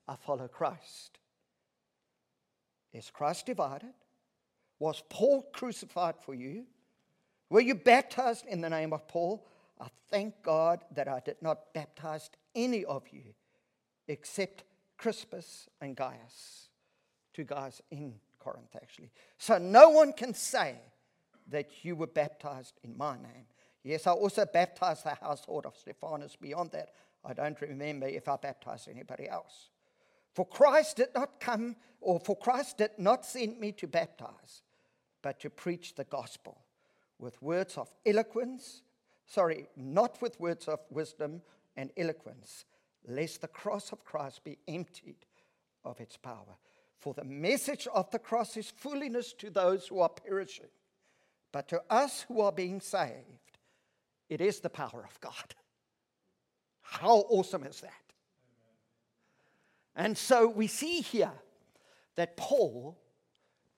I 0.08 0.16
follow 0.16 0.49
Christ. 0.49 1.18
Is 2.94 3.11
Christ 3.11 3.44
divided? 3.44 3.92
Was 4.78 5.02
Paul 5.11 5.46
crucified 5.52 6.14
for 6.18 6.35
you? 6.35 6.64
Were 7.50 7.61
you 7.61 7.75
baptized 7.75 8.46
in 8.46 8.62
the 8.62 8.70
name 8.70 8.94
of 8.94 9.06
Paul? 9.06 9.46
I 9.78 9.88
thank 10.11 10.42
God 10.42 10.82
that 10.94 11.08
I 11.08 11.20
did 11.20 11.37
not 11.42 11.75
baptize 11.75 12.30
any 12.54 12.87
of 12.87 13.02
you 13.11 13.35
except 14.08 14.64
Crispus 14.96 15.68
and 15.82 15.94
Gaius, 15.94 16.70
two 17.35 17.44
guys 17.44 17.82
in 17.90 18.14
Corinth, 18.47 18.76
actually. 18.76 19.11
So 19.38 19.59
no 19.59 19.91
one 19.91 20.12
can 20.12 20.33
say 20.33 20.76
that 21.49 21.85
you 21.85 21.97
were 21.97 22.07
baptized 22.07 22.79
in 22.85 22.97
my 22.97 23.17
name. 23.17 23.47
Yes, 23.83 24.07
I 24.07 24.12
also 24.12 24.47
baptized 24.47 25.05
the 25.05 25.15
household 25.15 25.67
of 25.67 25.76
Stephanas. 25.76 26.37
Beyond 26.41 26.71
that, 26.73 26.91
I 27.25 27.33
don't 27.33 27.61
remember 27.61 28.07
if 28.07 28.29
I 28.29 28.37
baptized 28.37 28.88
anybody 28.88 29.29
else. 29.29 29.71
For 30.33 30.47
Christ 30.47 30.99
did 30.99 31.09
not 31.15 31.41
come, 31.41 31.76
or 32.00 32.21
for 32.21 32.37
Christ 32.37 32.79
did 32.79 32.93
not 32.99 33.25
send 33.25 33.59
me 33.59 33.73
to 33.73 33.88
baptize, 33.88 34.62
but 35.23 35.41
to 35.41 35.50
preach 35.50 35.95
the 35.95 36.05
gospel 36.05 36.59
with 37.19 37.43
words 37.43 37.76
of 37.76 37.91
eloquence, 38.05 38.83
sorry, 39.26 39.67
not 39.76 40.23
with 40.23 40.38
words 40.38 40.69
of 40.69 40.81
wisdom 40.91 41.43
and 41.76 41.91
eloquence, 41.97 42.65
lest 43.09 43.41
the 43.41 43.49
cross 43.49 43.91
of 43.93 44.05
Christ 44.05 44.45
be 44.45 44.59
emptied 44.69 45.25
of 45.85 46.00
its 46.00 46.17
power. 46.17 46.59
For 46.99 47.15
the 47.15 47.25
message 47.25 47.87
of 47.93 48.11
the 48.11 48.19
cross 48.19 48.57
is 48.57 48.71
foolishness 48.71 49.33
to 49.35 49.50
those 49.50 49.87
who 49.87 50.00
are 50.00 50.09
perishing, 50.09 50.71
but 51.53 51.69
to 51.69 51.83
us 51.91 52.25
who 52.29 52.41
are 52.41 52.53
being 52.53 52.81
saved, 52.81 53.59
it 54.29 54.41
is 54.41 54.61
the 54.61 54.71
power 54.71 55.05
of 55.05 55.21
God. 55.21 55.55
How 56.83 57.25
awesome 57.29 57.65
is 57.65 57.81
that? 57.81 57.93
And 59.95 60.17
so 60.17 60.49
we 60.49 60.67
see 60.67 61.00
here 61.00 61.33
that 62.17 62.37
Paul 62.37 62.99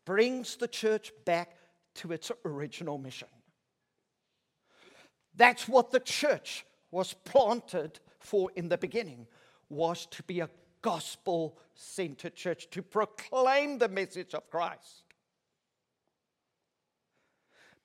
brings 0.04 0.56
the 0.56 0.68
church 0.68 1.12
back 1.24 1.56
to 1.96 2.12
its 2.12 2.32
original 2.44 2.98
mission. 2.98 3.28
That's 5.34 5.68
what 5.68 5.90
the 5.90 6.00
church 6.00 6.64
was 6.90 7.14
planted 7.24 8.00
for 8.18 8.50
in 8.56 8.68
the 8.68 8.78
beginning 8.78 9.26
was 9.68 10.06
to 10.06 10.22
be 10.24 10.40
a 10.40 10.48
gospel 10.82 11.58
centered 11.74 12.34
church 12.34 12.68
to 12.70 12.82
proclaim 12.82 13.78
the 13.78 13.88
message 13.88 14.34
of 14.34 14.48
Christ. 14.50 15.04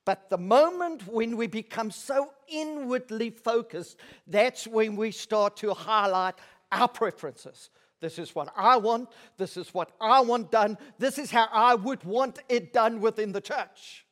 But 0.06 0.30
the 0.30 0.38
moment 0.38 1.08
when 1.08 1.38
we 1.38 1.48
become 1.48 1.92
so 1.92 2.32
inwardly 2.48 3.30
focused, 3.30 3.98
that's 4.28 4.68
when 4.68 4.96
we 4.96 5.12
start 5.12 5.58
to 5.58 5.74
highlight 5.74 6.36
our 6.72 6.88
preferences. 6.88 7.70
This 8.02 8.20
is 8.20 8.36
what 8.36 8.52
I 8.58 8.76
want. 8.78 9.10
This 9.38 9.56
is 9.56 9.74
what 9.74 9.92
I 10.02 10.20
want 10.20 10.52
done. 10.52 10.78
This 10.98 11.18
is 11.18 11.32
how 11.32 11.48
I 11.52 11.76
would 11.76 12.04
want 12.04 12.40
it 12.50 12.74
done 12.74 13.00
within 13.00 13.32
the 13.32 13.40
church. 13.40 14.06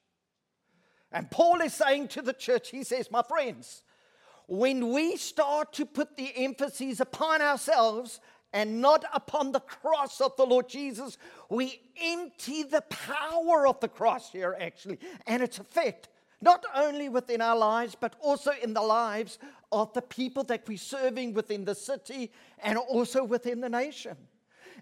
And 1.12 1.30
Paul 1.30 1.60
is 1.60 1.74
saying 1.74 2.08
to 2.10 2.22
the 2.22 2.32
church, 2.32 2.70
he 2.70 2.86
says, 2.86 3.12
My 3.12 3.22
friends, 3.22 3.84
when 4.48 4.94
we 4.94 5.18
start 5.18 5.74
to 5.74 5.86
put 5.86 6.16
the 6.16 6.32
emphasis 6.38 7.02
upon 7.02 7.42
ourselves 7.42 8.22
and 8.54 8.82
not 8.82 9.06
upon 9.14 9.52
the 9.52 9.60
cross 9.60 10.20
of 10.20 10.36
the 10.36 10.46
Lord 10.46 10.68
Jesus, 10.68 11.18
we 11.50 11.82
empty 12.02 12.64
the 12.64 12.82
power 12.82 13.66
of 13.68 13.80
the 13.80 13.88
cross 13.88 14.32
here, 14.32 14.56
actually, 14.60 15.00
and 15.26 15.42
its 15.42 15.60
effect, 15.60 16.10
not 16.42 16.66
only 16.76 17.08
within 17.08 17.42
our 17.42 17.58
lives, 17.58 17.96
but 18.00 18.16
also 18.20 18.52
in 18.62 18.74
the 18.74 18.82
lives 18.82 19.40
of 19.72 19.94
the 19.94 20.02
people 20.02 20.44
that 20.46 20.68
we're 20.68 20.78
serving 20.78 21.34
within 21.34 21.64
the 21.64 21.76
city 21.76 22.32
and 22.62 22.78
also 22.78 23.24
within 23.24 23.62
the 23.62 23.70
nation. 23.70 24.18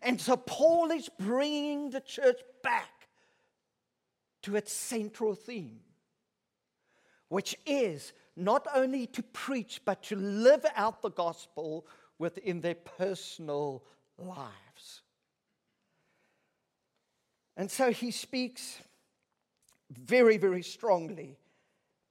And 0.02 0.20
so 0.20 0.38
Paul 0.38 0.92
is 0.92 1.10
bringing 1.20 1.90
the 1.90 2.00
church 2.00 2.40
back 2.64 3.08
to 4.44 4.56
its 4.56 4.72
central 4.72 5.36
theme, 5.36 5.80
which 7.28 7.56
is 7.66 8.14
not 8.36 8.66
only 8.74 9.06
to 9.08 9.22
preach, 9.22 9.82
but 9.84 10.02
to 10.04 10.16
live 10.16 10.66
out 10.76 11.02
the 11.02 11.12
gospel 11.12 11.86
within 12.20 12.62
their 12.62 12.76
personal 12.76 13.84
lives. 14.18 15.02
And 17.58 17.72
so 17.72 17.92
he 17.92 18.12
speaks 18.12 18.78
very, 19.90 20.38
very 20.38 20.62
strongly 20.62 21.38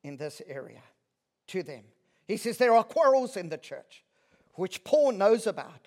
in 0.02 0.16
this 0.16 0.42
area 0.46 0.82
to 1.48 1.62
them. 1.62 1.84
He 2.26 2.36
says 2.36 2.58
there 2.58 2.74
are 2.74 2.84
quarrels 2.84 3.36
in 3.36 3.48
the 3.48 3.56
church, 3.56 4.02
which 4.54 4.82
Paul 4.84 5.12
knows 5.12 5.46
about 5.46 5.86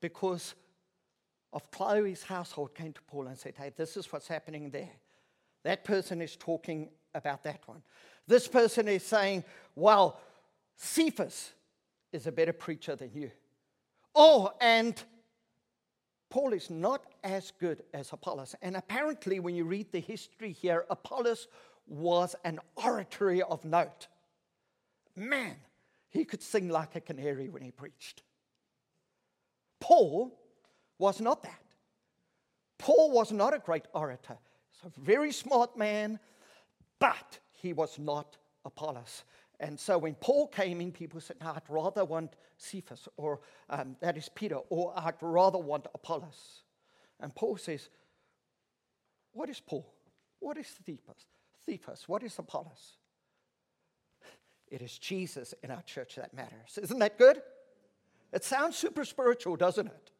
because 0.00 0.54
of 1.52 1.70
Chloe's 1.70 2.22
household 2.22 2.74
came 2.74 2.92
to 2.92 3.02
Paul 3.02 3.26
and 3.26 3.38
said, 3.38 3.54
Hey, 3.56 3.72
this 3.76 3.96
is 3.96 4.12
what's 4.12 4.28
happening 4.28 4.70
there. 4.70 4.92
That 5.64 5.84
person 5.84 6.22
is 6.22 6.36
talking 6.36 6.90
about 7.14 7.42
that 7.42 7.60
one. 7.66 7.82
This 8.26 8.46
person 8.46 8.88
is 8.88 9.02
saying, 9.02 9.44
Well, 9.74 10.20
Cephas 10.76 11.52
is 12.12 12.26
a 12.26 12.32
better 12.32 12.52
preacher 12.52 12.96
than 12.96 13.10
you. 13.14 13.30
Oh, 14.14 14.52
and 14.60 15.02
Paul 16.30 16.52
is 16.52 16.70
not 16.70 17.04
as 17.24 17.52
good 17.58 17.82
as 17.94 18.12
Apollos. 18.12 18.54
And 18.62 18.76
apparently, 18.76 19.40
when 19.40 19.54
you 19.54 19.64
read 19.64 19.92
the 19.92 20.00
history 20.00 20.52
here, 20.52 20.84
Apollos 20.90 21.48
was 21.86 22.34
an 22.44 22.60
oratory 22.76 23.42
of 23.42 23.64
note. 23.64 24.08
Man, 25.16 25.56
he 26.10 26.24
could 26.24 26.42
sing 26.42 26.68
like 26.68 26.96
a 26.96 27.00
canary 27.00 27.48
when 27.48 27.62
he 27.62 27.70
preached. 27.70 28.22
Paul 29.80 30.38
was 30.98 31.20
not 31.20 31.42
that. 31.42 31.62
Paul 32.78 33.10
was 33.10 33.32
not 33.32 33.54
a 33.54 33.58
great 33.58 33.86
orator. 33.92 34.38
He's 34.70 34.92
a 34.96 35.00
very 35.00 35.32
smart 35.32 35.76
man, 35.76 36.18
but 36.98 37.38
he 37.52 37.72
was 37.72 37.98
not 37.98 38.36
Apollos. 38.64 39.24
And 39.60 39.78
so 39.78 39.98
when 39.98 40.14
Paul 40.14 40.46
came 40.46 40.80
in, 40.80 40.92
people 40.92 41.20
said, 41.20 41.36
no, 41.40 41.48
I'd 41.48 41.62
rather 41.68 42.04
want 42.04 42.34
Cephas, 42.58 43.08
or 43.16 43.40
um, 43.68 43.96
that 44.00 44.16
is 44.16 44.28
Peter, 44.28 44.58
or 44.70 44.92
I'd 44.96 45.14
rather 45.20 45.58
want 45.58 45.86
Apollos. 45.94 46.62
And 47.20 47.34
Paul 47.34 47.56
says, 47.56 47.88
What 49.32 49.48
is 49.48 49.60
Paul? 49.60 49.92
What 50.38 50.56
is 50.56 50.68
Cephas? 50.86 51.26
Cephas, 51.66 52.08
what 52.08 52.22
is 52.22 52.38
Apollos? 52.38 52.98
It 54.68 54.82
is 54.82 54.96
Jesus 54.98 55.54
in 55.62 55.70
our 55.70 55.82
church 55.82 56.16
that 56.16 56.34
matters. 56.34 56.78
Isn't 56.80 56.98
that 56.98 57.18
good? 57.18 57.40
It 58.32 58.44
sounds 58.44 58.76
super 58.76 59.04
spiritual, 59.04 59.56
doesn't 59.56 59.86
it? 59.86 60.10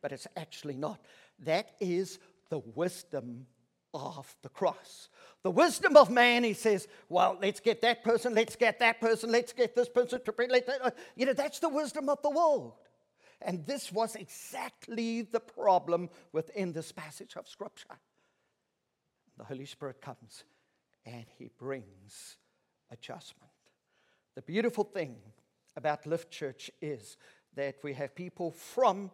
But 0.00 0.12
it's 0.12 0.26
actually 0.36 0.76
not. 0.76 1.00
That 1.40 1.72
is 1.80 2.18
the 2.48 2.60
wisdom 2.60 3.46
of 3.94 4.34
the 4.42 4.48
cross. 4.48 5.08
The 5.42 5.50
wisdom 5.50 5.96
of 5.96 6.10
man, 6.10 6.44
he 6.44 6.52
says, 6.52 6.86
well, 7.08 7.36
let's 7.40 7.60
get 7.60 7.82
that 7.82 8.04
person, 8.04 8.34
let's 8.34 8.56
get 8.56 8.78
that 8.78 9.00
person, 9.00 9.32
let's 9.32 9.52
get 9.52 9.74
this 9.74 9.88
person 9.88 10.22
to 10.24 10.32
pray. 10.32 10.46
That. 10.46 10.68
Uh, 10.82 10.90
you 11.16 11.26
know, 11.26 11.32
that's 11.32 11.58
the 11.58 11.68
wisdom 11.68 12.08
of 12.08 12.22
the 12.22 12.30
world. 12.30 12.74
And 13.40 13.66
this 13.66 13.90
was 13.90 14.14
exactly 14.14 15.22
the 15.22 15.40
problem 15.40 16.10
within 16.32 16.72
this 16.72 16.92
passage 16.92 17.36
of 17.36 17.48
Scripture. 17.48 17.98
The 19.36 19.44
Holy 19.44 19.66
Spirit 19.66 20.00
comes 20.00 20.44
and 21.04 21.24
he 21.38 21.50
brings 21.58 22.36
adjustment. 22.90 23.50
The 24.36 24.42
beautiful 24.42 24.84
thing 24.84 25.16
about 25.76 26.06
Lift 26.06 26.30
Church 26.30 26.70
is 26.80 27.16
that 27.54 27.76
we 27.82 27.94
have 27.94 28.14
people 28.14 28.52
from 28.52 29.10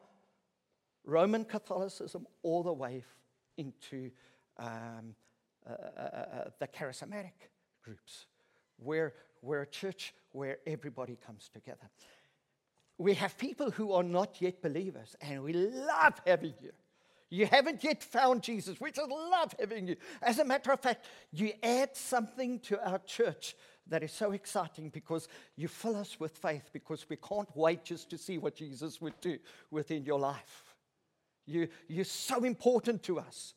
Roman 1.04 1.44
Catholicism 1.44 2.26
all 2.42 2.62
the 2.62 2.72
way 2.72 3.04
into 3.56 4.10
um, 4.58 5.14
uh, 5.68 5.72
uh, 5.72 6.00
uh, 6.02 6.50
the 6.58 6.66
charismatic 6.66 7.32
groups, 7.82 8.26
where 8.78 9.14
we're 9.42 9.62
a 9.62 9.66
church 9.66 10.14
where 10.32 10.58
everybody 10.66 11.16
comes 11.26 11.48
together. 11.52 11.88
We 12.96 13.14
have 13.14 13.38
people 13.38 13.70
who 13.70 13.92
are 13.92 14.02
not 14.02 14.40
yet 14.40 14.60
believers, 14.62 15.14
and 15.20 15.42
we 15.42 15.52
love 15.52 16.20
having 16.26 16.54
you. 16.60 16.72
You 17.30 17.46
haven't 17.46 17.84
yet 17.84 18.02
found 18.02 18.42
Jesus. 18.42 18.80
We 18.80 18.90
just 18.90 19.10
love 19.10 19.54
having 19.58 19.86
you. 19.86 19.96
As 20.22 20.38
a 20.38 20.44
matter 20.44 20.72
of 20.72 20.80
fact, 20.80 21.04
you 21.30 21.52
add 21.62 21.94
something 21.94 22.58
to 22.60 22.82
our 22.88 22.98
church 23.00 23.54
that 23.88 24.02
is 24.02 24.12
so 24.12 24.32
exciting 24.32 24.88
because 24.88 25.28
you 25.56 25.68
fill 25.68 25.96
us 25.96 26.18
with 26.18 26.32
faith 26.36 26.70
because 26.72 27.08
we 27.08 27.16
can't 27.16 27.48
wait 27.54 27.84
just 27.84 28.10
to 28.10 28.18
see 28.18 28.38
what 28.38 28.56
Jesus 28.56 29.00
would 29.00 29.20
do 29.20 29.38
within 29.70 30.04
your 30.04 30.18
life. 30.18 30.74
You, 31.46 31.68
you're 31.88 32.04
so 32.04 32.44
important 32.44 33.02
to 33.04 33.18
us 33.18 33.54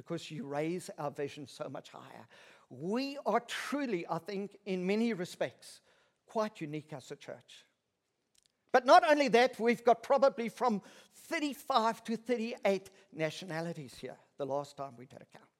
because 0.00 0.30
you 0.30 0.46
raise 0.46 0.88
our 0.96 1.10
vision 1.10 1.46
so 1.46 1.68
much 1.68 1.90
higher. 1.90 2.26
We 2.70 3.18
are 3.26 3.40
truly, 3.40 4.06
I 4.08 4.16
think, 4.16 4.56
in 4.64 4.86
many 4.86 5.12
respects, 5.12 5.82
quite 6.26 6.62
unique 6.62 6.94
as 6.94 7.10
a 7.10 7.16
church. 7.16 7.66
But 8.72 8.86
not 8.86 9.02
only 9.06 9.28
that, 9.28 9.60
we've 9.60 9.84
got 9.84 10.02
probably 10.02 10.48
from 10.48 10.80
35 11.28 12.02
to 12.04 12.16
38 12.16 12.88
nationalities 13.12 13.94
here 14.00 14.16
the 14.38 14.46
last 14.46 14.74
time 14.74 14.92
we 14.96 15.04
did 15.04 15.20
a 15.20 15.36
count. 15.36 15.50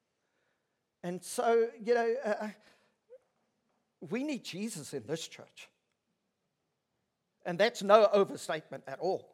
And 1.03 1.23
so, 1.23 1.67
you 1.79 1.93
know, 1.93 2.15
uh, 2.25 2.29
uh 2.29 2.49
we 4.09 4.23
need 4.23 4.43
Jesus 4.43 4.95
in 4.95 5.03
this 5.05 5.27
church. 5.27 5.69
And 7.45 7.59
that's 7.59 7.83
no 7.83 8.07
overstatement 8.11 8.85
at 8.87 8.99
all. 8.99 9.29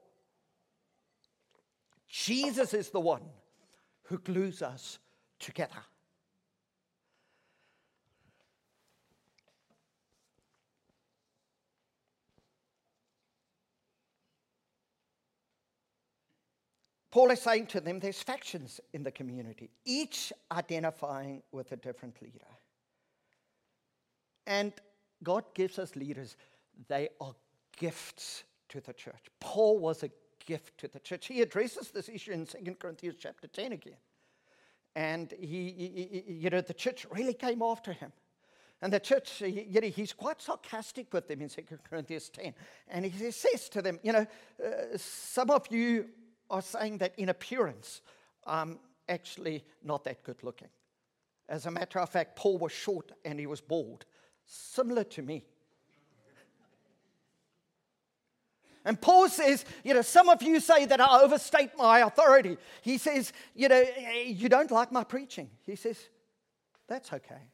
Jesus 2.10 2.74
is 2.74 2.90
the 2.90 3.00
one 3.00 3.22
who 4.08 4.18
glues 4.20 4.62
us 4.62 5.00
together. 5.40 5.84
Paul 17.12 17.32
is 17.32 17.42
saying 17.42 17.68
to 17.68 17.82
them 17.82 18.00
there's 18.00 18.22
factions 18.22 18.80
in 18.94 19.04
the 19.04 19.12
community, 19.12 19.72
each 19.86 20.32
identifying 20.52 21.42
with 21.52 21.72
a 21.72 21.76
different 21.76 22.22
leader. 22.22 22.46
And 24.46 24.72
God 25.24 25.44
gives 25.56 25.80
us 25.80 25.96
leaders, 25.96 26.38
they 26.88 27.10
are 27.20 27.34
gifts 27.76 28.44
to 28.70 28.82
the 28.82 28.94
church. 28.94 29.26
Paul 29.40 29.80
was 29.80 30.04
a 30.04 30.12
gift 30.48 30.80
to 30.80 30.88
the 30.88 31.00
church. 31.00 31.28
He 31.28 31.42
addresses 31.42 31.92
this 31.92 32.10
issue 32.10 32.32
in 32.32 32.48
2 32.48 32.76
Corinthians 32.80 33.18
chapter 33.20 33.48
10 33.48 33.74
again. 33.74 33.98
And 34.96 35.32
he, 35.40 36.26
he, 36.26 36.34
you 36.34 36.50
know, 36.50 36.62
the 36.62 36.74
church 36.74 37.06
really 37.12 37.36
came 37.36 37.62
after 37.62 37.94
him. 37.94 38.12
And 38.82 38.92
the 38.92 39.00
church, 39.00 39.42
you 39.42 39.82
know, 39.82 39.88
he's 39.88 40.14
quite 40.14 40.42
sarcastic 40.42 41.14
with 41.14 41.28
them 41.28 41.42
in 41.42 41.50
2 41.50 41.62
Corinthians 41.88 42.30
10. 42.30 42.54
And 42.88 43.06
he 43.06 43.32
says 43.32 43.70
to 43.70 43.82
them, 43.82 44.00
you 44.02 44.14
know, 44.14 44.26
uh, 44.64 44.98
some 44.98 45.52
of 45.52 45.68
you 45.70 46.10
are 46.50 46.62
saying 46.62 47.00
that 47.00 47.14
in 47.18 47.30
appearance, 47.30 48.02
I'm 48.46 48.80
actually 49.10 49.64
not 49.84 50.04
that 50.06 50.24
good 50.24 50.44
looking. 50.44 50.70
As 51.50 51.66
a 51.66 51.72
matter 51.72 52.00
of 52.00 52.10
fact, 52.10 52.36
Paul 52.36 52.58
was 52.58 52.72
short 52.72 53.12
and 53.26 53.40
he 53.40 53.48
was 53.48 53.62
bald, 53.62 54.06
similar 54.46 55.04
to 55.06 55.22
me. 55.22 55.46
And 58.88 59.00
Paul 59.00 59.28
says, 59.28 59.66
you 59.84 59.94
know, 59.94 60.02
some 60.02 60.30
of 60.30 60.42
you 60.42 60.62
say 60.62 60.86
that 60.86 61.02
I 61.02 61.22
overstate 61.22 61.72
my 61.78 62.00
authority. 62.00 62.58
He 62.82 62.98
says, 62.98 63.34
you 63.54 63.68
know, 63.68 63.84
you 64.26 64.48
don't 64.48 64.72
like 64.72 64.94
my 64.94 65.04
preaching. 65.04 65.50
He 65.66 65.76
says, 65.76 66.00
that's 66.88 67.12
okay. 67.12 67.52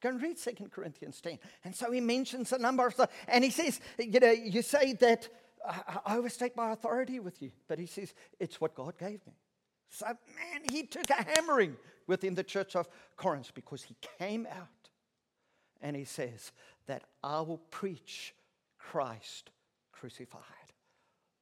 Go 0.00 0.10
and 0.10 0.22
read 0.22 0.38
2 0.38 0.68
Corinthians 0.70 1.20
10. 1.20 1.36
And 1.64 1.74
so 1.74 1.90
he 1.90 2.00
mentions 2.00 2.52
a 2.52 2.58
number 2.58 2.86
of 2.86 2.94
stuff. 2.94 3.10
And 3.26 3.42
he 3.42 3.50
says, 3.50 3.80
you 3.98 4.20
know, 4.20 4.30
you 4.30 4.62
say 4.62 4.92
that 4.94 5.28
I 6.06 6.16
overstate 6.16 6.56
my 6.56 6.70
authority 6.70 7.18
with 7.18 7.42
you. 7.42 7.50
But 7.66 7.80
he 7.80 7.86
says, 7.86 8.14
it's 8.38 8.60
what 8.60 8.76
God 8.76 8.96
gave 8.96 9.26
me. 9.26 9.32
So, 9.88 10.06
man, 10.06 10.62
he 10.70 10.84
took 10.84 11.10
a 11.10 11.24
hammering 11.24 11.76
within 12.06 12.36
the 12.36 12.44
church 12.44 12.76
of 12.76 12.88
Corinth 13.16 13.50
because 13.52 13.82
he 13.82 13.96
came 14.20 14.46
out 14.46 14.90
and 15.80 15.96
he 15.96 16.04
says 16.04 16.52
that 16.86 17.02
I 17.24 17.40
will 17.40 17.58
preach 17.58 18.32
Christ 18.78 19.50
crucified. 20.02 20.42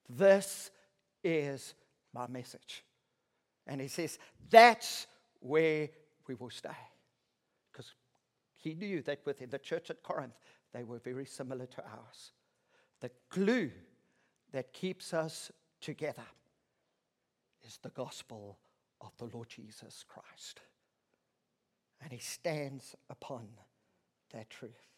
This 0.06 0.70
is 1.24 1.74
my 2.12 2.26
message. 2.26 2.84
And 3.66 3.80
he 3.80 3.88
says, 3.88 4.18
that's 4.50 5.06
where 5.38 5.88
we 6.28 6.34
will 6.34 6.50
stay. 6.50 6.68
Because 7.72 7.94
he 8.56 8.74
knew 8.74 9.00
that 9.00 9.20
within 9.24 9.48
the 9.48 9.58
church 9.58 9.88
at 9.88 10.02
Corinth, 10.02 10.34
they 10.74 10.84
were 10.84 10.98
very 10.98 11.24
similar 11.24 11.64
to 11.64 11.82
ours. 11.82 12.32
The 13.00 13.10
glue 13.30 13.70
that 14.52 14.74
keeps 14.74 15.14
us 15.14 15.50
together 15.80 16.26
is 17.66 17.78
the 17.78 17.88
gospel 17.88 18.58
of 19.00 19.12
the 19.16 19.34
Lord 19.34 19.48
Jesus 19.48 20.04
Christ. 20.06 20.60
And 22.02 22.12
he 22.12 22.18
stands 22.18 22.94
upon 23.08 23.48
that 24.34 24.50
truth 24.50 24.89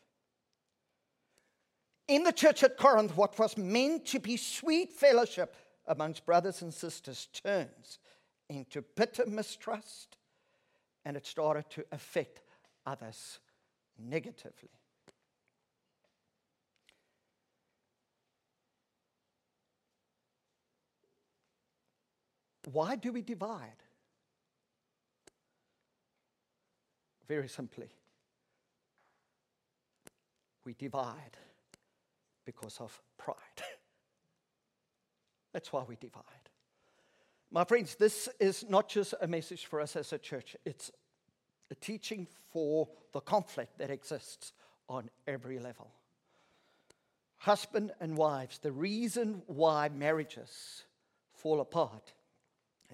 in 2.14 2.25
the 2.25 2.33
church 2.33 2.62
at 2.62 2.76
Corinth, 2.76 3.16
what 3.16 3.38
was 3.38 3.57
meant 3.57 4.04
to 4.07 4.19
be 4.21 4.37
sweet 4.37 4.92
fellowship 4.92 5.57
amongst 5.87 6.26
brothers 6.26 6.61
and 6.61 6.73
sisters 6.73 7.28
turns 7.33 7.99
into 8.50 8.83
bitter 8.83 9.25
mistrust 9.26 10.19
and 11.07 11.16
it 11.16 11.26
started 11.26 11.71
to 11.71 11.87
affect 11.90 12.42
others 12.85 13.38
negatively. 13.99 14.69
Why 22.71 22.95
do 22.97 23.11
we 23.11 23.23
divide? 23.23 23.83
Very 27.26 27.49
simply, 27.49 27.88
we 30.66 30.75
divide 30.75 31.38
because 32.45 32.79
of 32.81 33.01
pride. 33.19 33.37
That's 35.53 35.73
why 35.73 35.85
we 35.87 35.97
divide. 35.97 36.25
My 37.51 37.65
friends, 37.65 37.97
this 37.97 38.29
is 38.41 38.65
not 38.69 38.89
just 38.89 39.15
a 39.21 39.27
message 39.27 39.67
for 39.67 39.81
us 39.81 39.97
as 39.97 40.13
a 40.13 40.19
church, 40.19 40.57
it's 40.65 40.91
a 41.71 41.75
teaching 41.75 42.27
for 42.51 42.89
the 43.13 43.21
conflict 43.21 43.79
that 43.79 43.91
exists 43.91 44.53
on 44.89 45.11
every 45.27 45.59
level. 45.59 45.91
Husband 47.38 47.93
and 48.01 48.16
wives, 48.16 48.59
the 48.59 48.73
reason 48.73 49.43
why 49.47 49.88
marriages 49.88 50.85
fall 51.35 51.61
apart 51.61 52.12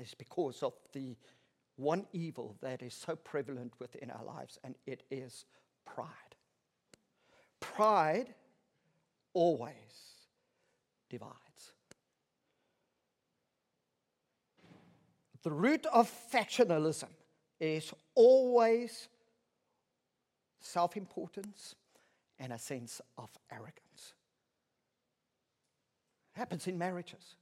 is 0.00 0.14
because 0.14 0.62
of 0.62 0.72
the 0.92 1.16
one 1.76 2.06
evil 2.12 2.56
that 2.60 2.82
is 2.82 2.94
so 2.94 3.14
prevalent 3.14 3.72
within 3.78 4.10
our 4.10 4.24
lives, 4.24 4.58
and 4.64 4.74
it 4.86 5.04
is 5.10 5.44
pride. 5.84 6.08
Pride 7.60 8.34
always 9.34 9.74
divides. 11.08 11.72
The 15.42 15.50
root 15.52 15.86
of 15.86 16.10
factionalism 16.32 17.08
is 17.60 17.92
always 18.14 19.08
self 20.60 20.96
importance 20.96 21.74
and 22.38 22.52
a 22.52 22.58
sense 22.58 23.00
of 23.16 23.30
arrogance. 23.50 24.14
It 26.34 26.38
happens 26.38 26.66
in 26.66 26.78
marriages. 26.78 27.36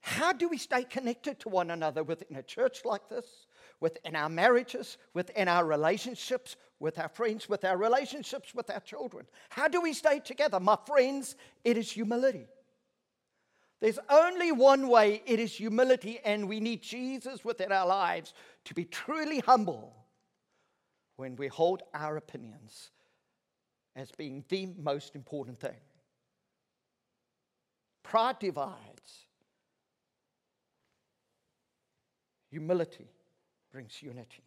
How 0.00 0.32
do 0.32 0.48
we 0.48 0.58
stay 0.58 0.84
connected 0.84 1.40
to 1.40 1.48
one 1.48 1.70
another 1.70 2.02
within 2.02 2.36
a 2.36 2.42
church 2.42 2.84
like 2.84 3.08
this, 3.08 3.46
within 3.80 4.14
our 4.14 4.28
marriages, 4.28 4.98
within 5.14 5.48
our 5.48 5.64
relationships, 5.64 6.56
with 6.84 6.98
our 6.98 7.08
friends, 7.08 7.48
with 7.48 7.64
our 7.64 7.78
relationships 7.78 8.54
with 8.54 8.68
our 8.68 8.80
children. 8.80 9.24
How 9.48 9.68
do 9.68 9.80
we 9.80 9.94
stay 9.94 10.20
together? 10.20 10.60
My 10.60 10.76
friends, 10.84 11.34
it 11.64 11.78
is 11.78 11.90
humility. 11.90 12.46
There's 13.80 13.98
only 14.10 14.52
one 14.52 14.88
way 14.88 15.22
it 15.24 15.40
is 15.40 15.56
humility, 15.56 16.20
and 16.22 16.46
we 16.46 16.60
need 16.60 16.82
Jesus 16.82 17.42
within 17.42 17.72
our 17.72 17.86
lives 17.86 18.34
to 18.66 18.74
be 18.74 18.84
truly 18.84 19.38
humble 19.38 19.94
when 21.16 21.36
we 21.36 21.48
hold 21.48 21.82
our 21.94 22.18
opinions 22.18 22.90
as 23.96 24.10
being 24.10 24.44
the 24.50 24.66
most 24.78 25.14
important 25.14 25.58
thing. 25.58 25.80
Pride 28.02 28.38
divides, 28.38 29.26
humility 32.50 33.08
brings 33.72 34.02
unity. 34.02 34.44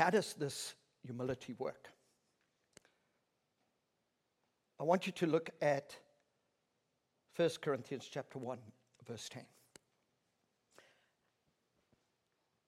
How 0.00 0.08
does 0.08 0.32
this 0.32 0.74
humility 1.04 1.54
work? 1.58 1.90
I 4.80 4.82
want 4.82 5.06
you 5.06 5.12
to 5.12 5.26
look 5.26 5.50
at 5.60 5.94
1 7.36 7.50
Corinthians 7.60 8.08
chapter 8.10 8.38
1 8.38 8.56
verse 9.06 9.28
10. 9.28 9.42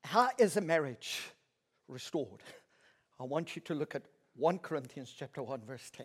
How 0.05 0.29
is 0.37 0.59
a 0.59 0.61
marriage 0.61 1.23
restored? 1.89 2.43
I 3.19 3.25
want 3.25 3.57
you 3.57 3.63
to 3.63 3.75
look 3.75 3.95
at 3.95 4.03
1 4.37 4.59
Corinthians 4.59 5.15
chapter 5.19 5.43
1 5.43 5.63
verse 5.67 5.91
10. 5.97 6.05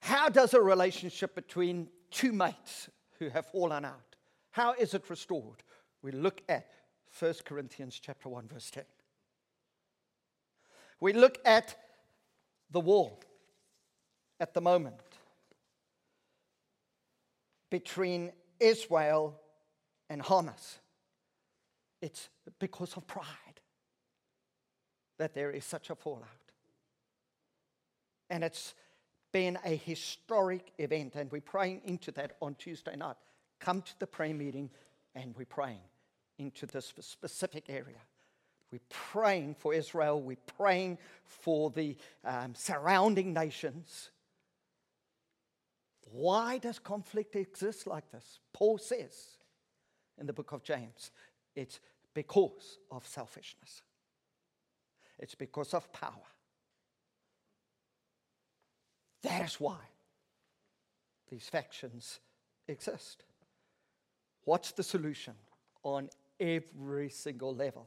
How 0.00 0.30
does 0.30 0.54
a 0.54 0.62
relationship 0.62 1.34
between 1.34 1.88
two 2.10 2.32
mates 2.32 2.88
who 3.18 3.28
have 3.28 3.44
fallen 3.44 3.84
out, 3.84 4.16
how 4.50 4.72
is 4.72 4.94
it 4.94 5.10
restored? 5.10 5.62
We 6.00 6.10
look 6.10 6.40
at 6.48 6.70
1 7.18 7.34
Corinthians 7.44 8.00
chapter 8.02 8.30
1 8.30 8.48
verse 8.48 8.70
10. 8.70 8.84
We 11.00 11.12
look 11.12 11.38
at 11.44 11.76
the 12.70 12.80
war 12.80 13.16
at 14.38 14.54
the 14.54 14.60
moment 14.60 14.96
between 17.70 18.32
Israel 18.58 19.40
and 20.08 20.22
Hamas. 20.22 20.78
It's 22.02 22.28
because 22.58 22.96
of 22.96 23.06
pride 23.06 23.26
that 25.18 25.34
there 25.34 25.50
is 25.50 25.64
such 25.64 25.90
a 25.90 25.94
fallout. 25.94 26.28
And 28.28 28.42
it's 28.44 28.74
been 29.32 29.58
a 29.64 29.76
historic 29.76 30.72
event, 30.78 31.14
and 31.14 31.30
we're 31.30 31.40
praying 31.40 31.82
into 31.84 32.10
that 32.12 32.36
on 32.40 32.54
Tuesday 32.54 32.96
night. 32.96 33.16
Come 33.60 33.82
to 33.82 33.98
the 33.98 34.06
prayer 34.06 34.34
meeting, 34.34 34.70
and 35.14 35.34
we're 35.36 35.44
praying 35.44 35.80
into 36.38 36.66
this 36.66 36.92
specific 37.00 37.64
area. 37.68 38.00
We're 38.70 38.80
praying 38.88 39.56
for 39.58 39.74
Israel. 39.74 40.20
We're 40.20 40.36
praying 40.56 40.98
for 41.24 41.70
the 41.70 41.96
um, 42.24 42.54
surrounding 42.54 43.32
nations. 43.32 44.10
Why 46.12 46.58
does 46.58 46.78
conflict 46.78 47.36
exist 47.36 47.86
like 47.86 48.10
this? 48.10 48.40
Paul 48.52 48.78
says 48.78 49.38
in 50.18 50.26
the 50.26 50.32
book 50.32 50.52
of 50.52 50.62
James 50.62 51.10
it's 51.54 51.80
because 52.14 52.78
of 52.90 53.06
selfishness, 53.06 53.82
it's 55.18 55.34
because 55.34 55.74
of 55.74 55.92
power. 55.92 56.12
That 59.22 59.44
is 59.44 59.60
why 59.60 59.78
these 61.30 61.48
factions 61.48 62.20
exist. 62.66 63.24
What's 64.44 64.72
the 64.72 64.82
solution 64.82 65.34
on 65.82 66.08
every 66.40 67.10
single 67.10 67.54
level. 67.54 67.86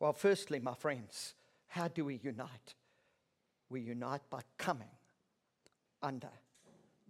Well, 0.00 0.12
firstly, 0.12 0.60
my 0.60 0.74
friends, 0.74 1.34
how 1.68 1.88
do 1.88 2.04
we 2.04 2.20
unite? 2.22 2.74
We 3.68 3.80
unite 3.80 4.22
by 4.30 4.40
coming 4.56 4.88
under 6.02 6.30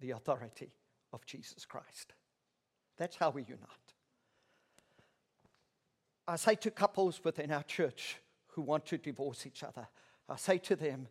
the 0.01 0.12
authority 0.12 0.72
of 1.12 1.24
Jesus 1.27 1.64
Christ. 1.64 2.14
That's 2.96 3.16
how 3.16 3.31
we 3.31 3.42
unite. 3.42 3.61
I 6.27 6.37
say 6.37 6.55
to 6.57 6.70
couples 6.70 7.20
within 7.24 7.53
our 7.53 7.62
church 7.62 8.16
who 8.48 8.62
want 8.62 8.87
to 8.87 8.98
divorce 8.98 9.46
each 9.46 9.62
other, 9.62 9.87
I 10.29 10.37
say 10.37 10.59
to 10.59 10.77
them, 10.77 11.09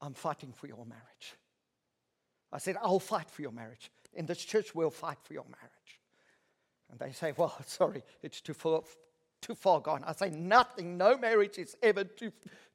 I'm 0.00 0.14
fighting 0.14 0.52
for 0.52 0.66
your 0.66 0.84
marriage. 0.86 1.34
I 2.52 2.58
said, 2.58 2.76
I'll 2.80 3.00
fight 3.00 3.30
for 3.30 3.42
your 3.42 3.52
marriage. 3.52 3.90
In 4.14 4.26
this 4.26 4.44
church, 4.44 4.74
we'll 4.74 4.90
fight 4.90 5.18
for 5.22 5.34
your 5.34 5.44
marriage. 5.44 6.00
And 6.90 6.98
they 6.98 7.12
say, 7.12 7.32
Well, 7.36 7.54
sorry, 7.66 8.04
it's 8.22 8.40
too 8.40 8.54
far, 8.54 8.82
too 9.40 9.54
far 9.54 9.80
gone. 9.80 10.04
I 10.06 10.12
say, 10.12 10.30
Nothing, 10.30 10.96
no 10.96 11.16
marriage 11.16 11.58
is 11.58 11.76
ever 11.82 12.04
too, 12.04 12.32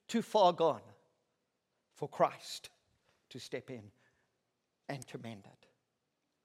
too 0.08 0.22
far 0.22 0.52
gone 0.52 0.80
for 1.94 2.08
Christ 2.08 2.70
to 3.30 3.38
step 3.38 3.70
in 3.70 3.82
and 4.88 5.06
to 5.08 5.18
mend 5.18 5.44
it. 5.46 5.66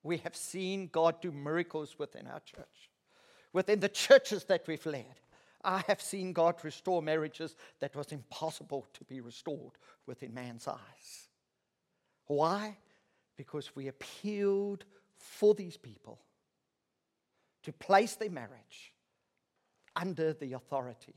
We 0.03 0.17
have 0.17 0.35
seen 0.35 0.89
God 0.91 1.21
do 1.21 1.31
miracles 1.31 1.97
within 1.99 2.27
our 2.27 2.39
church, 2.39 2.89
within 3.53 3.79
the 3.79 3.89
churches 3.89 4.45
that 4.45 4.67
we've 4.67 4.85
led. 4.85 5.19
I 5.63 5.83
have 5.87 6.01
seen 6.01 6.33
God 6.33 6.55
restore 6.63 7.01
marriages 7.01 7.55
that 7.79 7.95
was 7.95 8.11
impossible 8.11 8.85
to 8.93 9.03
be 9.03 9.19
restored 9.19 9.73
within 10.05 10.33
man's 10.33 10.67
eyes. 10.67 11.27
Why? 12.27 12.77
Because 13.35 13.75
we 13.75 13.87
appealed 13.87 14.85
for 15.17 15.55
these 15.55 15.77
people 15.77 16.19
to 17.63 17.73
place 17.73 18.15
their 18.15 18.29
marriage 18.29 18.93
under 19.97 20.31
the 20.31 20.53
authority 20.53 21.15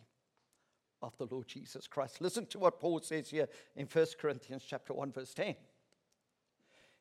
of 1.03 1.17
the 1.19 1.27
Lord 1.27 1.47
Jesus 1.47 1.87
Christ. 1.87 2.21
Listen 2.21 2.47
to 2.47 2.59
what 2.59 2.81
Paul 2.81 3.01
says 3.01 3.31
here 3.31 3.49
in 3.77 3.87
1 3.87 4.07
Corinthians 4.19 4.65
chapter 4.67 4.93
1 4.93 5.13
verse 5.13 5.33
10. 5.35 5.55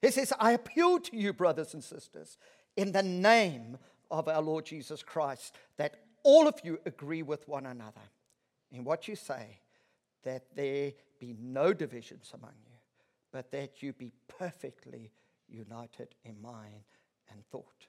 He 0.01 0.11
says, 0.11 0.31
"I 0.39 0.51
appeal 0.51 0.99
to 0.99 1.17
you 1.17 1.33
brothers 1.33 1.73
and 1.73 1.83
sisters 1.83 2.37
in 2.75 2.91
the 2.91 3.03
name 3.03 3.79
of 4.11 4.27
our 4.27 4.41
Lord 4.41 4.65
Jesus 4.65 5.03
Christ 5.03 5.55
that 5.77 6.05
all 6.23 6.47
of 6.47 6.59
you 6.63 6.79
agree 6.85 7.23
with 7.23 7.47
one 7.47 7.65
another 7.65 8.09
in 8.71 8.83
what 8.83 9.07
you 9.07 9.15
say 9.15 9.61
that 10.23 10.53
there 10.55 10.93
be 11.17 11.33
no 11.33 11.73
divisions 11.73 12.31
among 12.33 12.55
you, 12.65 12.77
but 13.31 13.51
that 13.51 13.81
you 13.81 13.93
be 13.93 14.11
perfectly 14.27 15.11
united 15.47 16.15
in 16.23 16.41
mind 16.41 16.83
and 17.29 17.45
thought." 17.47 17.87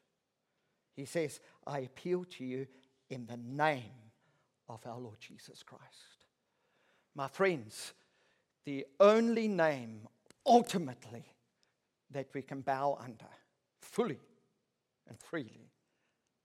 He 0.94 1.04
says, 1.04 1.40
"I 1.66 1.80
appeal 1.80 2.24
to 2.24 2.44
you 2.44 2.66
in 3.10 3.26
the 3.26 3.36
name 3.36 3.82
of 4.68 4.80
our 4.86 4.98
Lord 4.98 5.18
Jesus 5.20 5.62
Christ. 5.62 6.26
My 7.14 7.28
friends, 7.28 7.92
the 8.64 8.86
only 8.98 9.48
name 9.48 10.08
ultimately 10.46 11.24
that 12.10 12.28
we 12.34 12.42
can 12.42 12.60
bow 12.60 12.98
under 13.00 13.26
fully 13.80 14.20
and 15.08 15.18
freely 15.18 15.70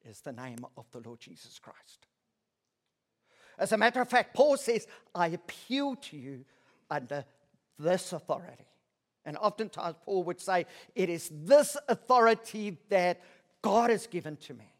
is 0.08 0.22
the 0.22 0.32
name 0.32 0.66
of 0.78 0.86
the 0.92 1.00
Lord 1.00 1.20
Jesus 1.20 1.60
Christ. 1.60 2.08
As 3.58 3.72
a 3.72 3.78
matter 3.78 4.02
of 4.02 4.10
fact, 4.10 4.34
Paul 4.34 4.58
says, 4.58 4.88
I 5.14 5.28
appeal 5.28 5.96
to 5.96 6.18
you 6.18 6.46
under 6.90 7.26
this 7.80 8.12
authority. 8.12 8.66
And 9.26 9.38
oftentimes, 9.38 9.96
Paul 10.06 10.24
would 10.26 10.40
say, 10.40 10.66
It 10.94 11.10
is 11.10 11.32
this 11.32 11.78
authority 11.88 12.78
that 12.90 13.22
God 13.62 13.90
has 13.90 14.08
given 14.08 14.38
to 14.38 14.54
me. 14.54 14.72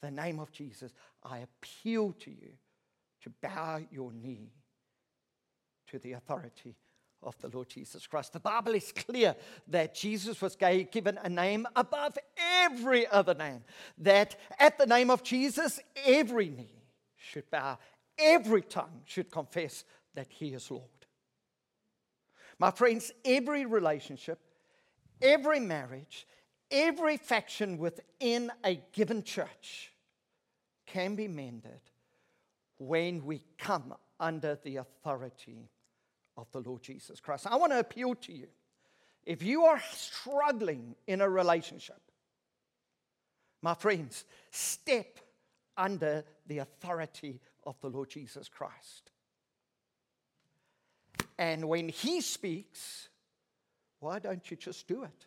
The 0.00 0.10
name 0.10 0.38
of 0.38 0.52
Jesus. 0.52 0.92
I 1.24 1.38
appeal 1.38 2.12
to 2.20 2.30
you 2.30 2.52
to 3.22 3.30
bow 3.42 3.80
your 3.90 4.12
knee 4.12 4.52
to 5.88 5.98
the 5.98 6.12
authority 6.12 6.76
of 7.22 7.36
the 7.40 7.48
Lord 7.48 7.70
Jesus 7.70 8.06
Christ. 8.06 8.34
The 8.34 8.40
Bible 8.40 8.74
is 8.74 8.92
clear 8.92 9.34
that 9.68 9.94
Jesus 9.94 10.42
was 10.42 10.56
given 10.56 11.18
a 11.22 11.28
name 11.28 11.66
above 11.74 12.18
every 12.62 13.06
other 13.06 13.34
name, 13.34 13.64
that 13.98 14.36
at 14.58 14.76
the 14.76 14.86
name 14.86 15.10
of 15.10 15.22
Jesus, 15.22 15.80
every 16.04 16.50
knee 16.50 16.82
should 17.16 17.50
bow, 17.50 17.78
every 18.18 18.62
tongue 18.62 19.00
should 19.06 19.30
confess 19.30 19.84
that 20.14 20.26
He 20.28 20.48
is 20.48 20.70
Lord. 20.70 20.84
My 22.58 22.70
friends, 22.70 23.10
every 23.24 23.64
relationship, 23.64 24.38
every 25.22 25.60
marriage, 25.60 26.26
every 26.70 27.16
faction 27.16 27.78
within 27.78 28.52
a 28.64 28.80
given 28.92 29.22
church 29.22 29.93
can 30.86 31.14
be 31.14 31.28
mended 31.28 31.80
when 32.78 33.24
we 33.24 33.42
come 33.58 33.94
under 34.20 34.58
the 34.62 34.76
authority 34.76 35.68
of 36.36 36.50
the 36.52 36.60
Lord 36.60 36.82
Jesus 36.82 37.20
Christ. 37.20 37.46
I 37.46 37.56
want 37.56 37.72
to 37.72 37.78
appeal 37.78 38.14
to 38.16 38.32
you. 38.32 38.48
If 39.24 39.42
you 39.42 39.64
are 39.64 39.80
struggling 39.92 40.94
in 41.06 41.20
a 41.20 41.28
relationship, 41.28 42.00
my 43.62 43.74
friends, 43.74 44.24
step 44.50 45.18
under 45.76 46.24
the 46.46 46.58
authority 46.58 47.40
of 47.64 47.80
the 47.80 47.88
Lord 47.88 48.10
Jesus 48.10 48.48
Christ. 48.48 49.10
And 51.38 51.68
when 51.68 51.88
He 51.88 52.20
speaks, 52.20 53.08
why 54.00 54.18
don't 54.18 54.50
you 54.50 54.56
just 54.56 54.86
do 54.86 55.04
it? 55.04 55.26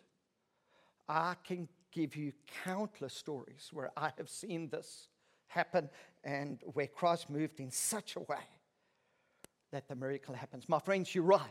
I 1.08 1.34
can 1.44 1.68
give 1.90 2.14
you 2.14 2.32
countless 2.64 3.14
stories 3.14 3.70
where 3.72 3.90
I 3.96 4.12
have 4.16 4.28
seen 4.28 4.68
this 4.68 5.08
happen 5.48 5.88
and 6.24 6.58
where 6.74 6.86
Christ 6.86 7.28
moved 7.30 7.60
in 7.60 7.70
such 7.70 8.16
a 8.16 8.20
way 8.20 8.46
that 9.72 9.88
the 9.88 9.96
miracle 9.96 10.34
happens. 10.34 10.68
My 10.68 10.78
friends, 10.78 11.14
you're 11.14 11.24
right. 11.24 11.42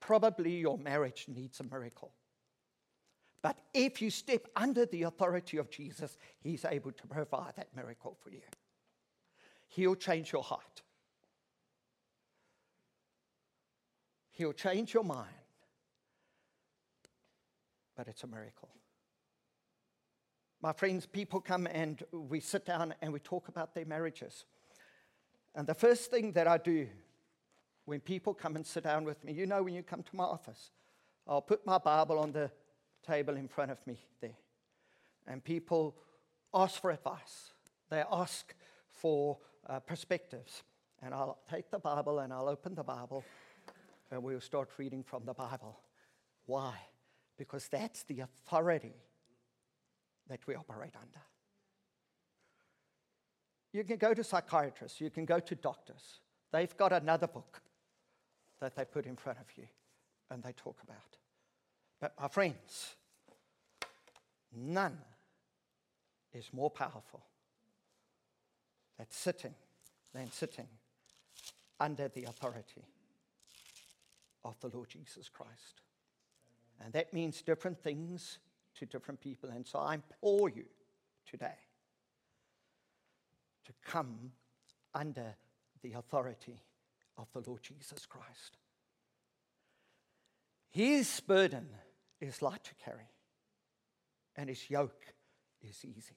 Probably 0.00 0.56
your 0.56 0.76
marriage 0.76 1.26
needs 1.28 1.60
a 1.60 1.64
miracle. 1.64 2.12
But 3.42 3.58
if 3.74 4.00
you 4.00 4.10
step 4.10 4.48
under 4.56 4.86
the 4.86 5.02
authority 5.02 5.58
of 5.58 5.70
Jesus, 5.70 6.16
He's 6.40 6.64
able 6.64 6.92
to 6.92 7.06
provide 7.06 7.54
that 7.56 7.68
miracle 7.76 8.16
for 8.22 8.30
you. 8.30 8.40
He'll 9.68 9.96
change 9.96 10.32
your 10.32 10.42
heart, 10.42 10.82
He'll 14.30 14.52
change 14.52 14.94
your 14.94 15.04
mind. 15.04 15.28
But 17.96 18.08
it's 18.08 18.24
a 18.24 18.26
miracle. 18.26 18.70
My 20.64 20.72
friends, 20.72 21.04
people 21.04 21.42
come 21.42 21.66
and 21.70 22.02
we 22.10 22.40
sit 22.40 22.64
down 22.64 22.94
and 23.02 23.12
we 23.12 23.18
talk 23.18 23.48
about 23.48 23.74
their 23.74 23.84
marriages. 23.84 24.46
And 25.54 25.66
the 25.66 25.74
first 25.74 26.10
thing 26.10 26.32
that 26.32 26.48
I 26.48 26.56
do 26.56 26.88
when 27.84 28.00
people 28.00 28.32
come 28.32 28.56
and 28.56 28.66
sit 28.66 28.84
down 28.84 29.04
with 29.04 29.22
me, 29.24 29.34
you 29.34 29.44
know, 29.44 29.62
when 29.62 29.74
you 29.74 29.82
come 29.82 30.02
to 30.02 30.16
my 30.16 30.24
office, 30.24 30.70
I'll 31.28 31.42
put 31.42 31.66
my 31.66 31.76
Bible 31.76 32.18
on 32.18 32.32
the 32.32 32.50
table 33.06 33.36
in 33.36 33.46
front 33.46 33.72
of 33.72 33.86
me 33.86 33.98
there. 34.22 34.38
And 35.26 35.44
people 35.44 35.98
ask 36.54 36.80
for 36.80 36.90
advice, 36.90 37.52
they 37.90 38.02
ask 38.10 38.54
for 38.88 39.36
uh, 39.68 39.80
perspectives. 39.80 40.62
And 41.02 41.12
I'll 41.12 41.40
take 41.50 41.70
the 41.70 41.78
Bible 41.78 42.20
and 42.20 42.32
I'll 42.32 42.48
open 42.48 42.74
the 42.74 42.84
Bible 42.84 43.22
and 44.10 44.22
we'll 44.22 44.40
start 44.40 44.70
reading 44.78 45.02
from 45.02 45.26
the 45.26 45.34
Bible. 45.34 45.78
Why? 46.46 46.72
Because 47.36 47.68
that's 47.68 48.04
the 48.04 48.20
authority 48.20 48.94
that 50.28 50.46
we 50.46 50.54
operate 50.54 50.94
under. 51.00 51.20
You 53.72 53.84
can 53.84 53.96
go 53.96 54.14
to 54.14 54.22
psychiatrists, 54.22 55.00
you 55.00 55.10
can 55.10 55.24
go 55.24 55.40
to 55.40 55.54
doctors. 55.54 56.20
They've 56.52 56.76
got 56.76 56.92
another 56.92 57.26
book 57.26 57.60
that 58.60 58.76
they 58.76 58.84
put 58.84 59.06
in 59.06 59.16
front 59.16 59.38
of 59.40 59.46
you 59.56 59.64
and 60.30 60.42
they 60.42 60.52
talk 60.52 60.76
about. 60.82 61.18
But, 62.00 62.14
my 62.20 62.28
friends, 62.28 62.94
none 64.54 64.98
is 66.32 66.48
more 66.52 66.70
powerful 66.70 67.24
than 68.96 69.06
sitting, 69.10 69.54
than 70.14 70.30
sitting 70.30 70.68
under 71.80 72.08
the 72.08 72.24
authority 72.24 72.84
of 74.44 74.58
the 74.60 74.68
Lord 74.68 74.88
Jesus 74.88 75.28
Christ. 75.28 75.82
And 76.82 76.92
that 76.92 77.12
means 77.12 77.42
different 77.42 77.82
things 77.82 78.38
to 78.78 78.86
different 78.86 79.20
people. 79.20 79.50
And 79.50 79.66
so 79.66 79.78
I 79.78 79.94
implore 79.94 80.48
you 80.48 80.64
today 81.26 81.58
to 83.64 83.72
come 83.84 84.32
under 84.94 85.34
the 85.82 85.92
authority 85.92 86.62
of 87.16 87.28
the 87.32 87.48
Lord 87.48 87.62
Jesus 87.62 88.06
Christ. 88.06 88.58
His 90.70 91.20
burden 91.20 91.68
is 92.20 92.42
light 92.42 92.64
to 92.64 92.74
carry, 92.84 93.08
and 94.36 94.48
his 94.48 94.68
yoke 94.68 95.14
is 95.62 95.84
easy. 95.84 96.16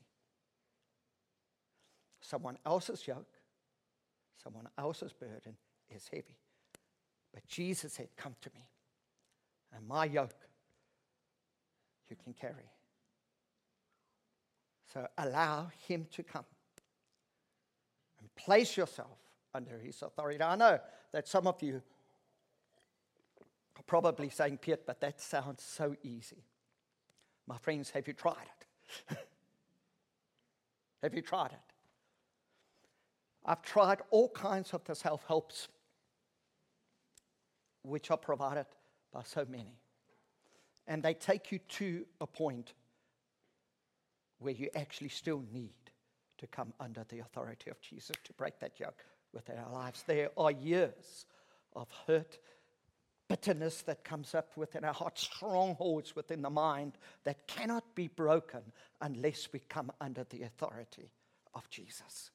Someone 2.22 2.58
else's 2.66 3.06
yoke, 3.08 3.36
someone 4.42 4.68
else's 4.78 5.14
burden 5.14 5.56
is 5.94 6.08
heavy. 6.12 6.40
But 7.34 7.46
Jesus 7.48 7.94
said, 7.94 8.10
Come 8.18 8.36
to 8.42 8.50
me, 8.56 8.68
and 9.76 9.88
my 9.88 10.06
yoke 10.06 10.47
you 12.10 12.16
can 12.24 12.34
carry. 12.34 12.72
So 14.94 15.08
allow 15.18 15.70
Him 15.88 16.08
to 16.12 16.24
come 16.24 16.46
and 18.20 18.36
Place 18.36 18.78
yourself 18.78 19.18
under 19.54 19.78
his 19.80 20.02
authority. 20.02 20.42
I 20.42 20.56
know 20.56 20.80
that 21.12 21.28
some 21.28 21.48
of 21.48 21.62
you 21.62 21.82
are 23.76 23.84
probably 23.86 24.30
saying, 24.30 24.58
Peet, 24.58 24.86
but 24.86 25.02
that 25.02 25.20
sounds 25.20 25.64
so 25.64 25.96
easy. 26.04 26.44
My 27.48 27.58
friends, 27.58 27.90
have 27.92 28.08
you 28.08 28.14
tried 28.14 28.36
it? 29.10 29.18
have 31.04 31.14
you 31.14 31.22
tried 31.22 31.52
it? 31.52 31.74
I've 33.46 33.62
tried 33.62 34.00
all 34.12 34.30
kinds 34.30 34.74
of 34.74 34.84
the 34.84 34.94
self 34.94 35.26
helps 35.26 35.70
which 37.84 38.12
are 38.12 38.18
provided 38.18 38.66
by 39.14 39.24
so 39.24 39.46
many. 39.50 39.80
And 40.88 41.04
they 41.04 41.14
take 41.14 41.52
you 41.52 41.60
to 41.60 42.06
a 42.22 42.28
point 42.28 42.74
where 44.40 44.54
you 44.54 44.70
actually 44.76 45.10
still 45.10 45.44
need 45.52 45.74
to 46.38 46.48
come 46.48 46.74
under 46.80 47.04
the 47.10 47.20
authority 47.20 47.70
of 47.70 47.82
Jesus 47.82 48.16
to 48.24 48.34
break 48.34 48.60
that 48.60 48.80
yoke 48.80 49.04
within 49.34 49.58
our 49.58 49.72
lives. 49.72 50.04
There 50.06 50.30
are 50.38 50.52
years 50.52 51.26
of 51.74 51.88
hurt, 52.06 52.38
bitterness 53.28 53.82
that 53.84 54.04
comes 54.04 54.34
up 54.34 54.56
within 54.56 54.84
our 54.84 54.94
hearts, 54.94 55.24
strongholds 55.24 56.16
within 56.16 56.42
the 56.42 56.50
mind 56.50 56.94
that 57.24 57.48
cannot 57.48 57.84
be 57.96 58.08
broken 58.08 58.62
unless 59.02 59.50
we 59.52 59.60
come 59.60 59.92
under 60.00 60.24
the 60.30 60.44
authority 60.44 61.12
of 61.54 61.70
Jesus. 61.70 62.32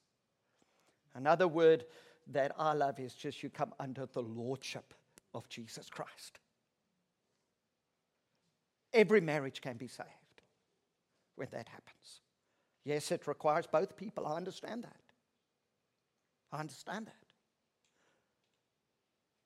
Another 1.15 1.47
word 1.47 1.85
that 2.27 2.53
I 2.57 2.73
love 2.73 2.99
is 2.99 3.13
just 3.13 3.43
you 3.43 3.49
come 3.49 3.73
under 3.79 4.05
the 4.05 4.21
lordship 4.21 4.93
of 5.33 5.47
Jesus 5.49 5.89
Christ. 5.89 6.39
Every 8.93 9.21
marriage 9.21 9.61
can 9.61 9.77
be 9.77 9.87
saved 9.87 10.09
when 11.35 11.47
that 11.51 11.67
happens. 11.67 12.21
Yes, 12.85 13.11
it 13.11 13.27
requires 13.27 13.65
both 13.65 13.97
people. 13.97 14.27
I 14.27 14.35
understand 14.35 14.83
that. 14.83 15.01
I 16.51 16.59
understand 16.59 17.07
that. 17.07 17.13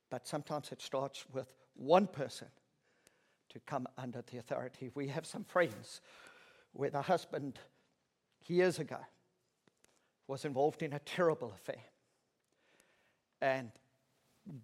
But 0.10 0.28
sometimes 0.28 0.72
it 0.72 0.82
starts 0.82 1.26
with 1.32 1.48
one 1.76 2.08
person 2.08 2.48
to 3.50 3.60
come 3.62 3.88
under 3.98 4.24
the 4.30 4.38
authority. 4.38 4.90
We 4.94 5.08
have 5.08 5.26
some 5.26 5.44
friends 5.44 6.02
where 6.74 6.90
the 6.90 7.02
husband 7.02 7.60
years 8.48 8.80
ago 8.80 9.00
was 10.28 10.46
involved 10.46 10.84
in 10.84 10.94
a 10.94 11.00
terrible 11.00 11.54
affair. 11.54 11.84
And 13.42 13.72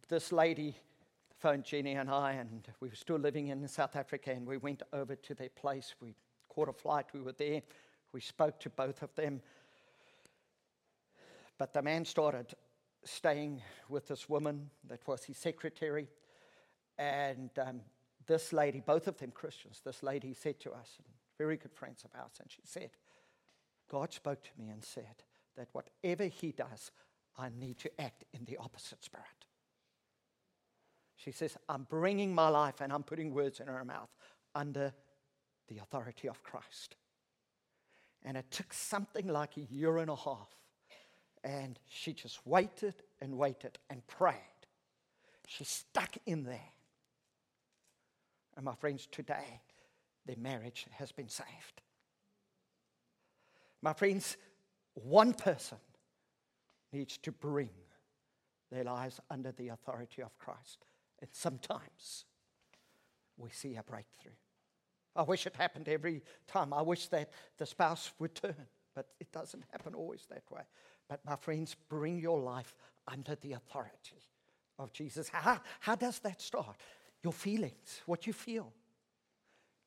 this 0.10 0.32
lady 0.32 0.76
phoned 1.44 1.66
Jenny 1.66 1.96
and 1.96 2.10
I, 2.10 2.32
and 2.32 2.66
we 2.80 2.88
were 2.88 2.96
still 2.96 3.18
living 3.18 3.50
in 3.50 3.68
South 3.68 3.98
Africa, 3.98 4.32
and 4.32 4.48
we 4.48 4.56
went 4.56 4.82
over 4.94 5.14
to 5.14 5.36
their 5.36 5.50
place. 5.50 5.94
We 6.00 6.16
caught 6.48 6.70
a 6.70 6.74
flight, 6.74 7.08
we 7.14 7.20
were 7.20 7.34
there. 7.34 7.62
We 8.14 8.22
spoke 8.22 8.62
to 8.62 8.70
both 8.70 9.04
of 9.04 9.14
them. 9.16 9.42
But 11.58 11.74
the 11.74 11.82
man 11.82 12.06
started 12.06 12.54
staying 13.04 13.62
with 13.90 14.08
this 14.08 14.30
woman 14.30 14.70
that 14.88 15.06
was 15.06 15.26
his 15.26 15.36
secretary. 15.36 16.08
And 16.98 17.50
um, 17.60 17.82
this 18.26 18.54
lady, 18.54 18.80
both 18.80 19.10
of 19.10 19.18
them 19.18 19.32
Christians, 19.32 19.82
this 19.84 20.02
lady 20.02 20.34
said 20.34 20.62
to 20.62 20.72
us, 20.72 20.98
very 21.38 21.58
good 21.58 21.74
friends 21.74 22.06
of 22.06 22.12
ours, 22.18 22.38
and 22.40 22.50
she 22.50 22.62
said, 22.64 22.92
God 23.92 24.14
spoke 24.14 24.44
to 24.44 24.52
me 24.58 24.70
and 24.70 24.82
said 24.82 25.24
that 25.58 25.68
whatever 25.74 26.24
he 26.24 26.54
does, 26.54 26.92
I 27.38 27.50
need 27.60 27.80
to 27.80 27.92
act 28.00 28.24
in 28.32 28.46
the 28.46 28.56
opposite 28.56 29.04
spirit. 29.04 29.44
She 31.24 31.32
says, 31.32 31.58
I'm 31.70 31.88
bringing 31.90 32.36
my 32.36 32.50
life 32.50 32.82
and 32.82 32.92
I'm 32.92 33.04
putting 33.04 33.34
words 33.34 33.60
in 33.60 33.68
her 33.68 33.86
mouth 33.86 34.10
under 34.56 34.94
the 35.68 35.78
authority 35.78 36.28
of 36.28 36.44
Christ. 36.44 36.96
And 38.24 38.36
it 38.36 38.50
took 38.52 38.74
something 38.74 39.28
like 39.28 39.58
a 39.58 39.62
year 39.62 39.98
and 39.98 40.10
a 40.10 40.16
half. 40.16 40.50
And 41.44 41.80
she 41.88 42.14
just 42.14 42.46
waited 42.46 42.96
and 43.22 43.38
waited 43.38 43.78
and 43.90 44.06
prayed. 44.08 44.38
She 45.48 45.64
stuck 45.64 46.16
in 46.26 46.44
there. 46.44 46.72
And 48.56 48.66
my 48.66 48.76
friends, 48.76 49.08
today, 49.12 49.62
their 50.26 50.38
marriage 50.38 50.86
has 50.92 51.12
been 51.12 51.30
saved. 51.30 51.82
My 53.82 53.94
friends, 53.94 54.38
one 54.94 55.34
person 55.34 55.80
needs 56.92 57.18
to 57.20 57.32
bring 57.32 57.70
their 58.72 58.84
lives 58.84 59.20
under 59.30 59.52
the 59.52 59.70
authority 59.70 60.22
of 60.22 60.38
Christ. 60.38 60.86
And 61.24 61.30
sometimes 61.32 62.26
we 63.38 63.50
see 63.50 63.78
a 63.78 63.84
breakthrough. 63.84 64.34
I 65.16 65.22
wish 65.22 65.48
it 65.48 65.56
happened 65.56 65.88
every 65.88 66.22
time. 66.48 66.74
I 66.74 66.82
wish 66.82 67.08
that 67.08 67.32
the 67.58 67.66
spouse 67.66 68.12
would 68.20 68.36
turn, 68.36 68.68
but 68.94 69.08
it 69.22 69.32
doesn't 69.32 69.64
happen 69.72 69.96
always 69.96 70.26
that 70.30 70.44
way. 70.52 70.64
But 71.08 71.22
my 71.26 71.38
friends, 71.38 71.78
bring 71.88 72.20
your 72.20 72.42
life 72.42 72.76
under 73.08 73.36
the 73.36 73.54
authority 73.54 74.22
of 74.78 74.92
Jesus. 74.92 75.30
How, 75.30 75.62
how 75.80 75.96
does 75.96 76.20
that 76.20 76.42
start? 76.42 76.76
Your 77.24 77.32
feelings, 77.32 78.02
what 78.06 78.28
you 78.28 78.34
feel. 78.34 78.74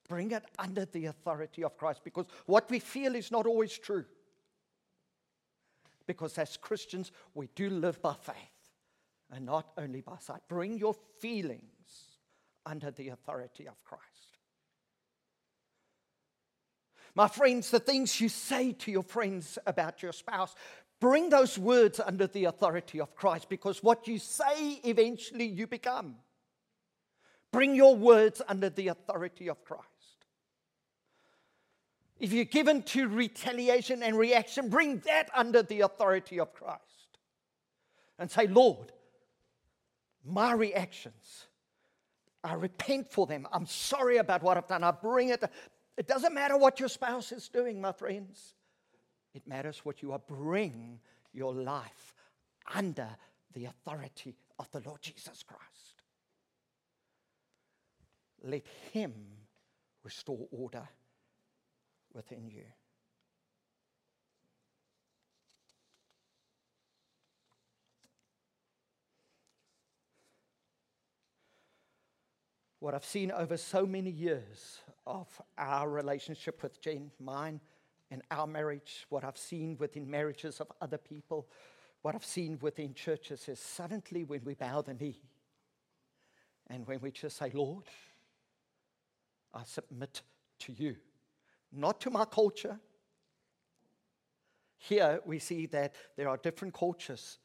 Bring 0.09 0.31
it 0.31 0.44
under 0.59 0.87
the 0.87 1.05
authority 1.05 1.64
of 1.64 1.77
Christ 1.77 2.01
because 2.03 2.25
what 2.46 2.70
we 2.70 2.79
feel 2.79 3.14
is 3.14 3.31
not 3.31 3.46
always 3.46 3.77
true. 3.77 4.07
Because 6.07 6.38
as 6.38 6.57
Christians, 6.57 7.12
we 7.35 7.51
do 7.55 7.68
live 7.68 8.01
by 8.01 8.14
faith 8.14 8.56
and 9.30 9.44
not 9.44 9.72
only 9.76 10.00
by 10.00 10.16
sight. 10.18 10.40
Bring 10.48 10.78
your 10.78 10.94
feelings 11.20 11.62
under 12.64 12.90
the 12.90 13.08
authority 13.08 13.66
of 13.66 13.82
Christ. 13.84 14.02
My 17.14 17.28
friends, 17.28 17.70
the 17.70 17.80
things 17.80 18.20
you 18.20 18.28
say 18.28 18.72
to 18.72 18.90
your 18.90 19.02
friends 19.02 19.58
about 19.66 20.02
your 20.02 20.12
spouse, 20.12 20.54
bring 21.00 21.30
those 21.30 21.58
words 21.58 21.98
under 21.98 22.26
the 22.26 22.44
authority 22.44 23.00
of 23.00 23.14
Christ 23.14 23.48
because 23.48 23.82
what 23.82 24.06
you 24.06 24.18
say, 24.18 24.80
eventually 24.84 25.46
you 25.46 25.66
become. 25.66 26.16
Bring 27.52 27.74
your 27.74 27.96
words 27.96 28.42
under 28.46 28.68
the 28.68 28.88
authority 28.88 29.48
of 29.48 29.64
Christ. 29.64 29.86
If 32.18 32.32
you're 32.32 32.44
given 32.44 32.82
to 32.82 33.08
retaliation 33.08 34.02
and 34.02 34.18
reaction, 34.18 34.68
bring 34.68 34.98
that 35.00 35.30
under 35.34 35.62
the 35.62 35.82
authority 35.82 36.40
of 36.40 36.52
Christ. 36.52 36.82
And 38.18 38.30
say, 38.30 38.46
Lord, 38.46 38.92
my 40.26 40.52
reactions. 40.52 41.46
I 42.42 42.54
repent 42.54 43.10
for 43.10 43.26
them. 43.26 43.46
I'm 43.52 43.66
sorry 43.66 44.18
about 44.18 44.42
what 44.42 44.56
I've 44.56 44.68
done. 44.68 44.84
I 44.84 44.90
bring 44.90 45.30
it. 45.30 45.42
It 45.96 46.06
doesn't 46.06 46.34
matter 46.34 46.56
what 46.56 46.78
your 46.78 46.88
spouse 46.88 47.32
is 47.32 47.48
doing, 47.48 47.80
my 47.80 47.92
friends. 47.92 48.54
It 49.34 49.46
matters 49.46 49.80
what 49.84 50.02
you 50.02 50.12
are 50.12 50.18
bring 50.18 51.00
your 51.32 51.54
life 51.54 52.14
under 52.74 53.08
the 53.52 53.66
authority 53.66 54.36
of 54.58 54.70
the 54.70 54.80
Lord 54.86 55.02
Jesus 55.02 55.42
Christ. 55.42 56.02
Let 58.42 58.64
Him 58.92 59.12
restore 60.02 60.46
order 60.50 60.88
within 62.14 62.48
you. 62.48 62.64
What 72.87 72.94
I've 72.94 73.05
seen 73.05 73.33
over 73.33 73.57
so 73.57 73.85
many 73.85 74.11
years 74.11 74.79
of 75.09 75.27
our 75.59 75.90
relationship 75.90 76.62
with 76.62 76.81
Jen, 76.81 77.11
mine, 77.18 77.61
and 78.12 78.22
our 78.31 78.46
marriage, 78.46 79.07
what 79.09 79.25
I've 79.25 79.37
seen 79.37 79.77
within 79.81 80.09
marriages 80.09 80.61
of 80.61 80.70
other 80.81 80.96
people, 80.96 81.49
what 82.03 82.14
I've 82.14 82.25
seen 82.25 82.61
within 82.61 82.94
churches 82.94 83.49
is 83.49 83.59
suddenly 83.59 84.22
when 84.22 84.42
we 84.44 84.55
bow 84.55 84.83
the 84.83 84.94
knee 84.94 85.20
and 86.68 86.87
when 86.87 87.01
we 87.01 87.11
just 87.11 87.38
say, 87.38 87.51
Lord, 87.53 87.87
I 89.53 89.64
submit 89.64 90.22
to 90.61 90.72
you, 90.72 90.94
not 91.72 92.01
to 92.03 92.11
my 92.11 92.25
culture. 92.25 92.79
Here 94.79 95.18
we 95.25 95.40
see 95.40 95.66
that 95.66 95.96
there 96.16 96.29
are 96.29 96.37
different 96.37 96.72
cultures 96.72 97.38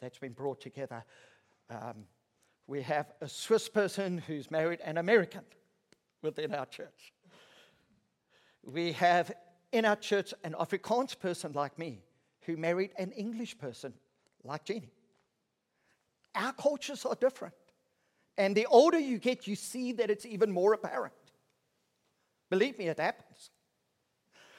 that's 0.00 0.20
been 0.20 0.34
brought 0.34 0.60
together. 0.60 1.04
Um, 1.68 2.04
we 2.68 2.82
have 2.82 3.10
a 3.22 3.28
Swiss 3.28 3.68
person 3.68 4.18
who's 4.18 4.50
married 4.50 4.80
an 4.84 4.98
American 4.98 5.40
within 6.22 6.54
our 6.54 6.66
church. 6.66 7.12
We 8.62 8.92
have 8.92 9.32
in 9.72 9.86
our 9.86 9.96
church 9.96 10.34
an 10.44 10.52
Afrikaans 10.52 11.18
person 11.18 11.52
like 11.54 11.78
me 11.78 12.02
who 12.42 12.58
married 12.58 12.90
an 12.98 13.10
English 13.12 13.58
person 13.58 13.94
like 14.44 14.66
Jenny. 14.66 14.92
Our 16.34 16.52
cultures 16.52 17.06
are 17.06 17.14
different. 17.14 17.54
And 18.36 18.54
the 18.54 18.66
older 18.66 18.98
you 18.98 19.18
get, 19.18 19.46
you 19.46 19.56
see 19.56 19.92
that 19.92 20.10
it's 20.10 20.26
even 20.26 20.52
more 20.52 20.74
apparent. 20.74 21.14
Believe 22.50 22.78
me, 22.78 22.88
it 22.88 23.00
happens. 23.00 23.50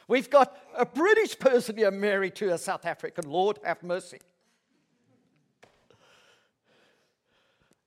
We've 0.08 0.30
got 0.30 0.58
a 0.76 0.86
British 0.86 1.38
person 1.38 1.78
here 1.78 1.92
married 1.92 2.36
to 2.38 2.54
a 2.54 2.58
South 2.58 2.86
African. 2.86 3.30
Lord 3.30 3.60
have 3.64 3.84
mercy. 3.84 4.20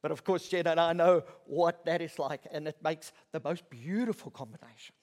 But 0.03 0.11
of 0.11 0.25
course, 0.25 0.49
Jen 0.49 0.67
and 0.67 0.81
I 0.81 0.93
know 0.93 1.23
what 1.47 1.85
that 1.85 2.03
is 2.03 2.19
like, 2.19 2.43
and 2.51 2.67
it 2.67 2.77
makes 2.83 3.12
the 3.31 3.41
most 3.43 3.71
beautiful 3.71 4.33
combination. 4.33 4.95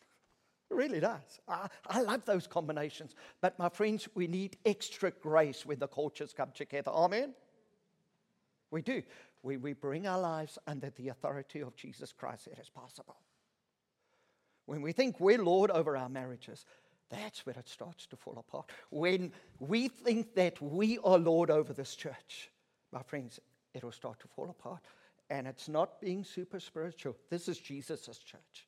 It 0.70 0.76
really 0.76 1.00
does. 1.00 1.40
I, 1.48 1.68
I 1.88 2.02
love 2.02 2.26
those 2.26 2.46
combinations. 2.46 3.16
But 3.42 3.58
my 3.58 3.70
friends, 3.70 4.08
we 4.14 4.28
need 4.28 4.58
extra 4.66 5.10
grace 5.10 5.66
when 5.66 5.80
the 5.80 5.88
cultures 5.88 6.34
come 6.34 6.52
together. 6.54 6.92
Amen? 6.92 7.34
We 8.70 8.82
do. 8.82 9.02
We, 9.42 9.58
we 9.58 9.74
bring 9.74 10.06
our 10.06 10.20
lives 10.20 10.60
under 10.68 10.92
the 10.92 11.10
authority 11.10 11.62
of 11.62 11.76
Jesus 11.76 12.12
Christ. 12.12 12.48
It 12.48 12.60
is 12.62 12.70
possible. 12.70 13.16
When 14.66 14.82
we 14.82 14.92
think 14.92 15.20
we're 15.20 15.42
Lord 15.42 15.72
over 15.72 15.98
our 15.98 16.10
marriages, 16.10 16.66
that's 17.10 17.46
where 17.46 17.56
it 17.58 17.68
starts 17.68 18.06
to 18.08 18.16
fall 18.16 18.38
apart. 18.38 18.70
When 18.92 19.32
we 19.60 19.88
think 19.88 20.36
that 20.36 20.62
we 20.62 21.00
are 21.04 21.18
Lord 21.18 21.50
over 21.50 21.74
this 21.74 21.96
church, 21.96 22.52
my 22.92 23.02
friends, 23.02 23.40
it'll 23.74 23.92
start 23.92 24.20
to 24.22 24.28
fall 24.28 24.50
apart. 24.50 24.82
And 25.30 25.48
it's 25.48 25.70
not 25.70 26.02
being 26.02 26.24
super 26.24 26.60
spiritual. 26.60 27.16
This 27.30 27.48
is 27.48 27.58
Jesus' 27.60 28.18
church. 28.18 28.68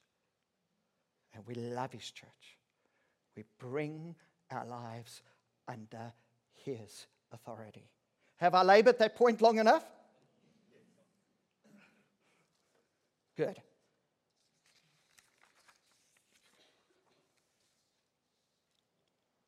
And 1.34 1.44
we 1.48 1.56
love 1.56 1.92
his 1.92 2.12
church. 2.12 2.58
We 3.36 3.44
bring 3.58 4.16
our 4.52 4.66
lives 4.66 5.22
under 5.68 6.14
his 6.54 7.08
authority. 7.32 7.90
Have 8.38 8.54
I 8.54 8.64
labored 8.64 9.00
that 9.00 9.16
point 9.16 9.42
long 9.42 9.60
enough? 9.60 9.86
Good. 13.38 13.62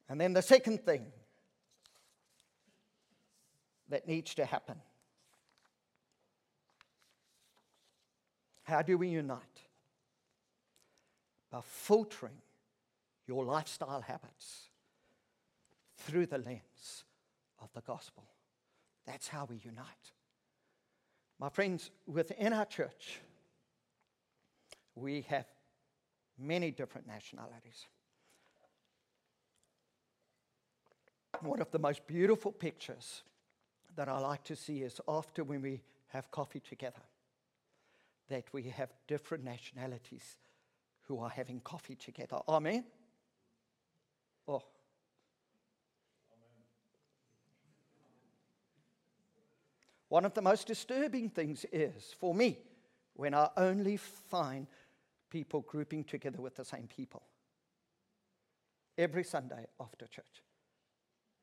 And 0.09 0.19
then 0.21 0.33
the 0.33 0.41
second 0.41 0.85
thing 0.85 1.05
that 3.89 4.07
needs 4.07 4.35
to 4.35 4.45
happen 4.45 4.75
how 8.63 8.81
do 8.81 8.97
we 8.97 9.09
unite? 9.09 9.39
By 11.51 11.61
filtering 11.61 12.41
your 13.27 13.45
lifestyle 13.45 14.01
habits 14.01 14.69
through 15.97 16.25
the 16.25 16.37
lens 16.37 17.03
of 17.61 17.71
the 17.73 17.81
gospel. 17.81 18.23
That's 19.05 19.27
how 19.27 19.45
we 19.49 19.59
unite. 19.63 19.85
My 21.39 21.49
friends, 21.49 21.91
within 22.07 22.53
our 22.53 22.65
church, 22.65 23.19
we 24.95 25.21
have 25.29 25.45
many 26.37 26.71
different 26.71 27.07
nationalities. 27.07 27.85
One 31.41 31.61
of 31.61 31.71
the 31.71 31.79
most 31.79 32.05
beautiful 32.07 32.51
pictures 32.51 33.23
that 33.95 34.07
I 34.07 34.17
like 34.19 34.43
to 34.45 34.55
see 34.55 34.83
is 34.83 35.01
after 35.07 35.43
when 35.43 35.61
we 35.61 35.81
have 36.09 36.31
coffee 36.31 36.61
together, 36.61 37.01
that 38.29 38.45
we 38.53 38.63
have 38.63 38.93
different 39.07 39.43
nationalities 39.43 40.37
who 41.07 41.19
are 41.19 41.29
having 41.29 41.59
coffee 41.59 41.95
together. 41.95 42.37
Amen? 42.47 42.85
Oh. 44.47 44.63
One 50.09 50.25
of 50.25 50.33
the 50.33 50.41
most 50.41 50.67
disturbing 50.67 51.29
things 51.29 51.65
is, 51.71 52.15
for 52.19 52.35
me, 52.35 52.59
when 53.15 53.33
I 53.33 53.49
only 53.57 53.97
find 53.97 54.67
people 55.29 55.61
grouping 55.61 56.03
together 56.03 56.39
with 56.39 56.55
the 56.55 56.65
same 56.65 56.87
people 56.87 57.23
every 58.97 59.23
Sunday 59.23 59.65
after 59.79 60.05
church. 60.07 60.43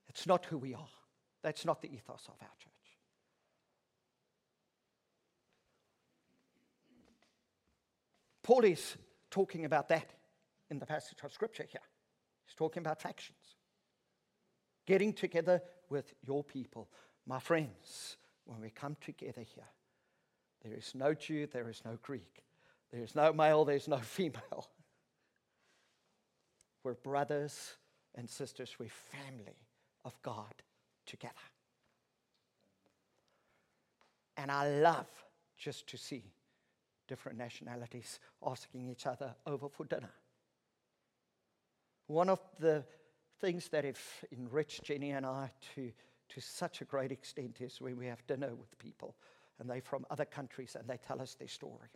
It's 0.09 0.27
not 0.27 0.47
who 0.47 0.59
we 0.59 0.75
are. 0.75 0.89
That's 1.43 1.65
not 1.65 1.83
the 1.83 1.93
ethos 1.93 2.29
of 2.29 2.35
our 2.41 2.55
church. 2.59 2.71
Paul 8.51 8.65
is 8.65 8.97
talking 9.31 9.65
about 9.65 9.87
that 9.91 10.11
in 10.71 10.81
the 10.81 10.87
passage 10.87 11.19
of 11.23 11.33
scripture 11.33 11.67
here. 11.71 11.83
He's 12.45 12.57
talking 12.57 12.81
about 12.81 13.01
factions. 13.01 13.55
Getting 14.89 15.13
together 15.13 15.63
with 15.89 16.13
your 16.27 16.43
people. 16.43 16.89
My 17.29 17.39
friends, 17.39 18.17
when 18.47 18.61
we 18.61 18.71
come 18.71 18.97
together 19.01 19.43
here, 19.43 19.69
there 20.65 20.75
is 20.75 20.97
no 20.97 21.15
Jew, 21.15 21.47
there 21.47 21.69
is 21.69 21.83
no 21.85 21.97
Greek. 22.03 22.43
There 22.91 23.01
is 23.01 23.15
no 23.15 23.33
male, 23.33 23.65
there's 23.65 23.87
no 23.87 23.99
female. 24.03 24.67
We're 26.83 26.95
brothers 26.95 27.77
and 28.17 28.29
sisters, 28.29 28.75
we're 28.81 28.89
family 28.89 29.61
of 30.05 30.21
God 30.23 30.55
together. 31.07 31.35
And 34.37 34.51
I 34.51 34.81
love 34.81 35.07
just 35.57 35.87
to 35.91 35.97
see 35.97 36.25
different 37.11 37.37
nationalities 37.37 38.21
asking 38.47 38.89
each 38.89 39.05
other 39.05 39.35
over 39.45 39.69
for 39.69 39.85
dinner. 39.85 40.15
One 42.07 42.29
of 42.29 42.39
the 42.61 42.85
things 43.41 43.69
that 43.71 43.85
have 43.85 44.01
enriched 44.31 44.85
Jenny 44.85 45.11
and 45.11 45.27
I 45.27 45.51
to, 45.75 45.91
to 46.29 46.41
such 46.41 46.81
a 46.81 46.85
great 46.85 47.11
extent 47.11 47.61
is 47.61 47.81
when 47.81 47.97
we 47.97 48.07
have 48.07 48.25
dinner 48.29 48.55
with 48.55 48.79
people 48.79 49.17
and 49.59 49.69
they're 49.69 49.83
from 49.83 50.07
other 50.09 50.25
countries 50.25 50.77
and 50.79 50.89
they 50.89 50.99
tell 50.99 51.21
us 51.21 51.35
their 51.35 51.49
story. 51.49 51.89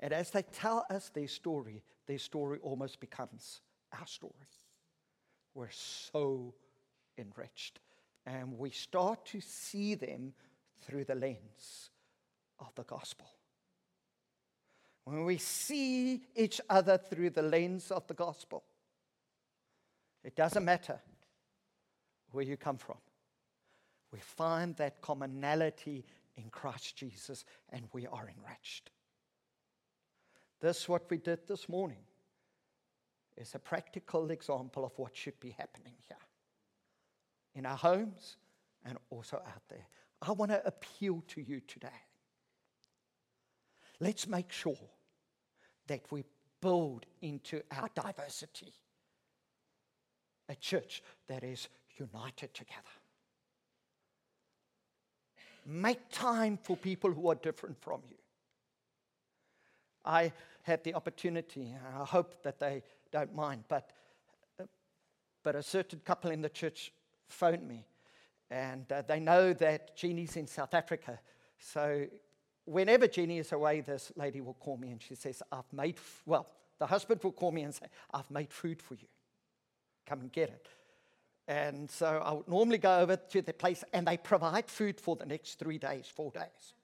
And 0.00 0.12
as 0.12 0.30
they 0.30 0.42
tell 0.42 0.84
us 0.90 1.08
their 1.08 1.28
story, 1.28 1.82
their 2.06 2.18
story 2.18 2.58
almost 2.62 3.00
becomes 3.00 3.62
our 3.98 4.06
story. 4.06 4.50
We're 5.54 5.70
so 5.70 6.52
enriched. 7.16 7.80
And 8.26 8.58
we 8.58 8.70
start 8.70 9.24
to 9.26 9.40
see 9.40 9.94
them 9.94 10.34
through 10.82 11.04
the 11.04 11.14
lens 11.14 11.90
of 12.58 12.74
the 12.74 12.84
gospel. 12.84 13.26
When 15.04 15.24
we 15.24 15.36
see 15.38 16.22
each 16.34 16.60
other 16.68 16.98
through 16.98 17.30
the 17.30 17.42
lens 17.42 17.90
of 17.90 18.06
the 18.06 18.14
gospel, 18.14 18.64
it 20.22 20.34
doesn't 20.34 20.64
matter 20.64 21.00
where 22.30 22.44
you 22.44 22.56
come 22.56 22.78
from. 22.78 22.96
We 24.10 24.20
find 24.20 24.74
that 24.76 25.02
commonality 25.02 26.04
in 26.36 26.48
Christ 26.50 26.96
Jesus 26.96 27.44
and 27.70 27.84
we 27.92 28.06
are 28.06 28.30
enriched. 28.36 28.90
This 30.60 30.82
is 30.82 30.88
what 30.88 31.10
we 31.10 31.18
did 31.18 31.46
this 31.46 31.68
morning. 31.68 32.04
Is 33.36 33.54
a 33.54 33.58
practical 33.58 34.30
example 34.30 34.84
of 34.84 34.92
what 34.96 35.16
should 35.16 35.38
be 35.40 35.50
happening 35.50 35.94
here 36.06 36.16
in 37.56 37.66
our 37.66 37.76
homes 37.76 38.36
and 38.84 38.96
also 39.10 39.36
out 39.36 39.62
there. 39.68 39.86
I 40.22 40.32
want 40.32 40.52
to 40.52 40.64
appeal 40.64 41.22
to 41.28 41.42
you 41.42 41.60
today. 41.60 41.88
Let's 44.00 44.26
make 44.26 44.50
sure 44.50 44.76
that 45.86 46.02
we 46.10 46.24
build 46.60 47.06
into 47.22 47.62
our 47.70 47.88
diversity 47.94 48.72
a 50.48 50.54
church 50.54 51.02
that 51.28 51.42
is 51.42 51.68
united 51.96 52.52
together. 52.52 52.82
Make 55.66 56.10
time 56.10 56.58
for 56.62 56.76
people 56.76 57.10
who 57.10 57.30
are 57.30 57.34
different 57.34 57.80
from 57.80 58.02
you. 58.10 58.16
I 60.04 60.32
had 60.62 60.84
the 60.84 60.94
opportunity, 60.94 61.72
and 61.72 62.02
I 62.02 62.04
hope 62.04 62.42
that 62.42 62.58
they 62.58 62.82
don't 63.10 63.34
mind, 63.34 63.64
but, 63.68 63.90
but 65.42 65.54
a 65.54 65.62
certain 65.62 66.00
couple 66.04 66.30
in 66.30 66.42
the 66.42 66.50
church 66.50 66.92
phoned 67.28 67.66
me. 67.66 67.86
And 68.50 68.90
uh, 68.92 69.02
they 69.02 69.20
know 69.20 69.54
that 69.54 69.96
Jeannie's 69.96 70.36
in 70.36 70.46
South 70.46 70.74
Africa. 70.74 71.18
So 71.58 72.06
whenever 72.64 73.06
Jenny 73.06 73.38
is 73.38 73.52
away, 73.52 73.80
this 73.80 74.12
lady 74.16 74.40
will 74.40 74.54
call 74.54 74.76
me 74.76 74.90
and 74.90 75.02
she 75.02 75.14
says, 75.14 75.42
I've 75.52 75.72
made, 75.72 75.96
f-. 75.96 76.22
well, 76.26 76.46
the 76.78 76.86
husband 76.86 77.22
will 77.22 77.32
call 77.32 77.52
me 77.52 77.62
and 77.62 77.74
say, 77.74 77.86
I've 78.12 78.30
made 78.30 78.52
food 78.52 78.82
for 78.82 78.94
you. 78.94 79.08
Come 80.06 80.20
and 80.20 80.32
get 80.32 80.50
it. 80.50 80.68
And 81.46 81.90
so 81.90 82.22
I 82.24 82.32
would 82.32 82.48
normally 82.48 82.78
go 82.78 83.00
over 83.00 83.16
to 83.16 83.42
the 83.42 83.52
place 83.52 83.84
and 83.92 84.06
they 84.06 84.16
provide 84.16 84.66
food 84.66 84.98
for 84.98 85.14
the 85.14 85.26
next 85.26 85.58
three 85.58 85.78
days, 85.78 86.06
four 86.06 86.30
days. 86.30 86.74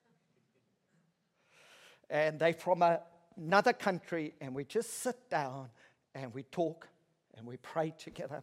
And 2.10 2.38
they're 2.38 2.52
from 2.52 2.82
a, 2.82 3.00
another 3.36 3.72
country 3.72 4.34
and 4.40 4.54
we 4.54 4.64
just 4.64 5.02
sit 5.02 5.30
down 5.30 5.70
and 6.14 6.34
we 6.34 6.42
talk 6.44 6.88
and 7.36 7.46
we 7.46 7.56
pray 7.58 7.94
together 7.96 8.42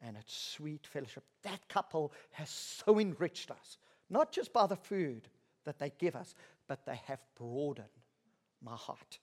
and 0.00 0.16
it's 0.16 0.34
sweet 0.34 0.86
fellowship. 0.86 1.22
That 1.42 1.68
couple 1.68 2.12
has 2.32 2.50
so 2.50 2.98
enriched 2.98 3.50
us, 3.50 3.78
not 4.10 4.32
just 4.32 4.52
by 4.52 4.66
the 4.66 4.76
food 4.76 5.28
that 5.64 5.78
they 5.78 5.92
give 5.98 6.16
us, 6.16 6.34
but 6.72 6.86
they 6.86 6.98
have 7.04 7.18
broadened 7.36 7.86
my 8.64 8.74
heart. 8.74 9.18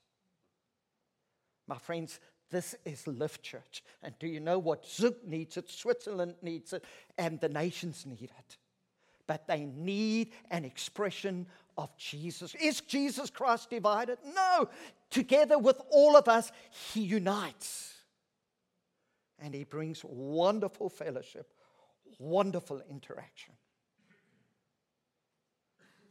My 1.65 1.79
friends, 1.79 2.19
this 2.51 2.75
is 2.85 3.07
Lift 3.07 3.41
Church. 3.41 3.81
And 4.03 4.13
do 4.19 4.27
you 4.27 4.39
know 4.39 4.59
what? 4.59 4.85
Zug 4.85 5.15
needs 5.25 5.57
it, 5.57 5.67
Switzerland 5.67 6.35
needs 6.43 6.73
it, 6.73 6.85
and 7.17 7.39
the 7.39 7.49
nations 7.49 8.05
need 8.05 8.29
it. 8.37 8.57
But 9.25 9.47
they 9.47 9.65
need 9.65 10.33
an 10.51 10.63
expression 10.63 11.47
of 11.75 11.89
Jesus. 11.97 12.53
Is 12.53 12.81
Jesus 12.81 13.31
Christ 13.31 13.71
divided? 13.71 14.19
No. 14.35 14.69
Together 15.09 15.57
with 15.57 15.81
all 15.89 16.15
of 16.15 16.27
us, 16.27 16.51
He 16.93 17.01
unites 17.01 17.95
and 19.39 19.55
he 19.55 19.63
brings 19.63 20.03
wonderful 20.03 20.87
fellowship, 20.87 21.51
wonderful 22.19 22.83
interaction. 22.91 23.55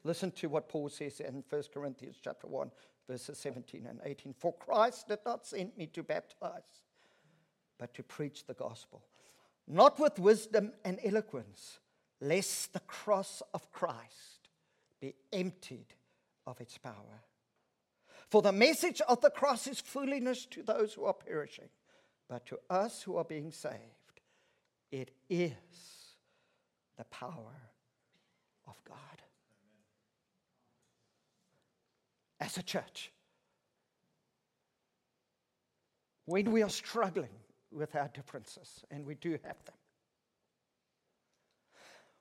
Listen 0.08 0.30
to 0.30 0.48
what 0.48 0.70
Paul 0.70 0.88
says 0.88 1.20
in 1.20 1.44
1 1.50 1.62
Corinthians 1.74 2.16
chapter 2.24 2.46
1, 2.46 2.70
verses 3.06 3.38
17 3.40 3.86
and 3.86 4.00
18. 4.02 4.32
For 4.32 4.54
Christ 4.54 5.08
did 5.08 5.18
not 5.26 5.46
send 5.46 5.76
me 5.76 5.86
to 5.88 6.02
baptize, 6.02 6.86
but 7.76 7.92
to 7.92 8.02
preach 8.02 8.46
the 8.46 8.54
gospel, 8.54 9.02
not 9.66 10.00
with 10.00 10.18
wisdom 10.18 10.72
and 10.82 10.98
eloquence, 11.04 11.80
lest 12.22 12.72
the 12.72 12.80
cross 12.80 13.42
of 13.52 13.70
Christ 13.70 14.48
be 14.98 15.14
emptied 15.30 15.92
of 16.46 16.58
its 16.62 16.78
power. 16.78 17.20
For 18.30 18.40
the 18.40 18.50
message 18.50 19.02
of 19.02 19.20
the 19.20 19.28
cross 19.28 19.66
is 19.66 19.78
foolishness 19.78 20.46
to 20.52 20.62
those 20.62 20.94
who 20.94 21.04
are 21.04 21.12
perishing, 21.12 21.68
but 22.30 22.46
to 22.46 22.58
us 22.70 23.02
who 23.02 23.18
are 23.18 23.24
being 23.24 23.52
saved, 23.52 24.22
it 24.90 25.10
is 25.28 25.52
the 26.96 27.04
power 27.04 27.60
of 28.66 28.82
God. 28.86 28.96
As 32.40 32.56
a 32.56 32.62
church, 32.62 33.10
when 36.26 36.52
we 36.52 36.62
are 36.62 36.70
struggling 36.70 37.30
with 37.72 37.96
our 37.96 38.08
differences, 38.08 38.84
and 38.90 39.04
we 39.04 39.14
do 39.14 39.32
have 39.32 39.64
them, 39.64 39.74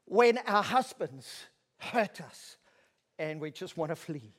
when 0.06 0.38
our 0.40 0.64
husbands 0.64 1.46
hurt 1.78 2.22
us 2.22 2.58
and 3.20 3.40
we 3.40 3.52
just 3.52 3.78
want 3.78 3.90
to 3.92 3.96
flee. 3.96 4.34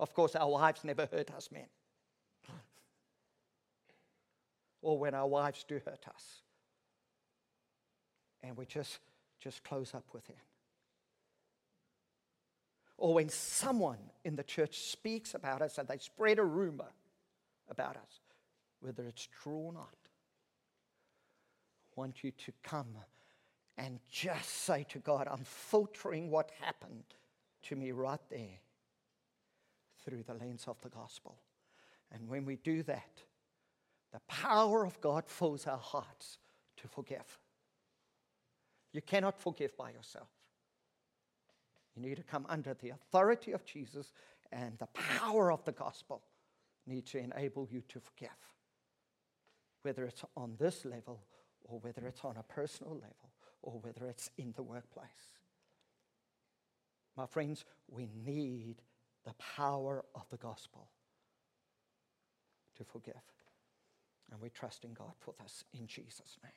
Of 0.00 0.12
course, 0.14 0.34
our 0.34 0.50
wives 0.50 0.84
never 0.84 1.06
hurt 1.06 1.30
us, 1.32 1.50
men. 1.52 1.66
or 4.82 4.98
when 4.98 5.14
our 5.14 5.26
wives 5.26 5.64
do 5.66 5.80
hurt 5.84 6.06
us 6.14 6.42
and 8.42 8.54
we 8.56 8.66
just, 8.66 8.98
just 9.40 9.64
close 9.64 9.94
up 9.94 10.04
with 10.12 10.26
him. 10.26 10.36
Or 12.96 13.14
when 13.14 13.28
someone 13.28 13.98
in 14.24 14.36
the 14.36 14.42
church 14.42 14.78
speaks 14.78 15.34
about 15.34 15.62
us 15.62 15.78
and 15.78 15.88
they 15.88 15.98
spread 15.98 16.38
a 16.38 16.44
rumor 16.44 16.92
about 17.68 17.96
us, 17.96 18.20
whether 18.80 19.04
it's 19.04 19.28
true 19.42 19.56
or 19.56 19.72
not, 19.72 19.96
I 21.96 22.00
want 22.00 22.22
you 22.22 22.30
to 22.30 22.52
come 22.62 22.94
and 23.76 23.98
just 24.08 24.48
say 24.48 24.84
to 24.90 24.98
God, 24.98 25.28
I'm 25.30 25.44
filtering 25.44 26.30
what 26.30 26.50
happened 26.60 27.04
to 27.64 27.76
me 27.76 27.92
right 27.92 28.20
there 28.30 28.60
through 30.04 30.22
the 30.22 30.34
lens 30.34 30.64
of 30.68 30.80
the 30.80 30.90
gospel. 30.90 31.36
And 32.12 32.28
when 32.28 32.44
we 32.44 32.56
do 32.56 32.82
that, 32.84 33.22
the 34.12 34.20
power 34.28 34.86
of 34.86 35.00
God 35.00 35.26
fills 35.26 35.66
our 35.66 35.78
hearts 35.78 36.38
to 36.76 36.88
forgive. 36.88 37.38
You 38.92 39.02
cannot 39.02 39.40
forgive 39.40 39.76
by 39.76 39.90
yourself. 39.90 40.28
You 41.96 42.02
need 42.02 42.16
to 42.16 42.22
come 42.22 42.46
under 42.48 42.74
the 42.74 42.90
authority 42.90 43.52
of 43.52 43.64
Jesus, 43.64 44.12
and 44.50 44.78
the 44.78 44.88
power 44.94 45.52
of 45.52 45.64
the 45.64 45.72
gospel 45.72 46.22
need 46.86 47.06
to 47.06 47.18
enable 47.18 47.68
you 47.70 47.82
to 47.88 48.00
forgive, 48.00 48.30
whether 49.82 50.04
it's 50.04 50.24
on 50.36 50.56
this 50.58 50.84
level 50.84 51.22
or 51.64 51.78
whether 51.80 52.06
it's 52.06 52.24
on 52.24 52.36
a 52.36 52.42
personal 52.42 52.94
level 52.94 53.30
or 53.62 53.80
whether 53.80 54.06
it's 54.06 54.30
in 54.36 54.52
the 54.56 54.62
workplace. 54.62 55.08
My 57.16 57.26
friends, 57.26 57.64
we 57.88 58.08
need 58.24 58.82
the 59.24 59.34
power 59.56 60.04
of 60.14 60.28
the 60.30 60.36
gospel 60.36 60.88
to 62.76 62.84
forgive. 62.84 63.14
And 64.30 64.40
we 64.40 64.50
trust 64.50 64.84
in 64.84 64.92
God 64.94 65.12
for 65.20 65.34
this 65.40 65.64
in 65.72 65.86
Jesus' 65.86 66.38
name. 66.42 66.52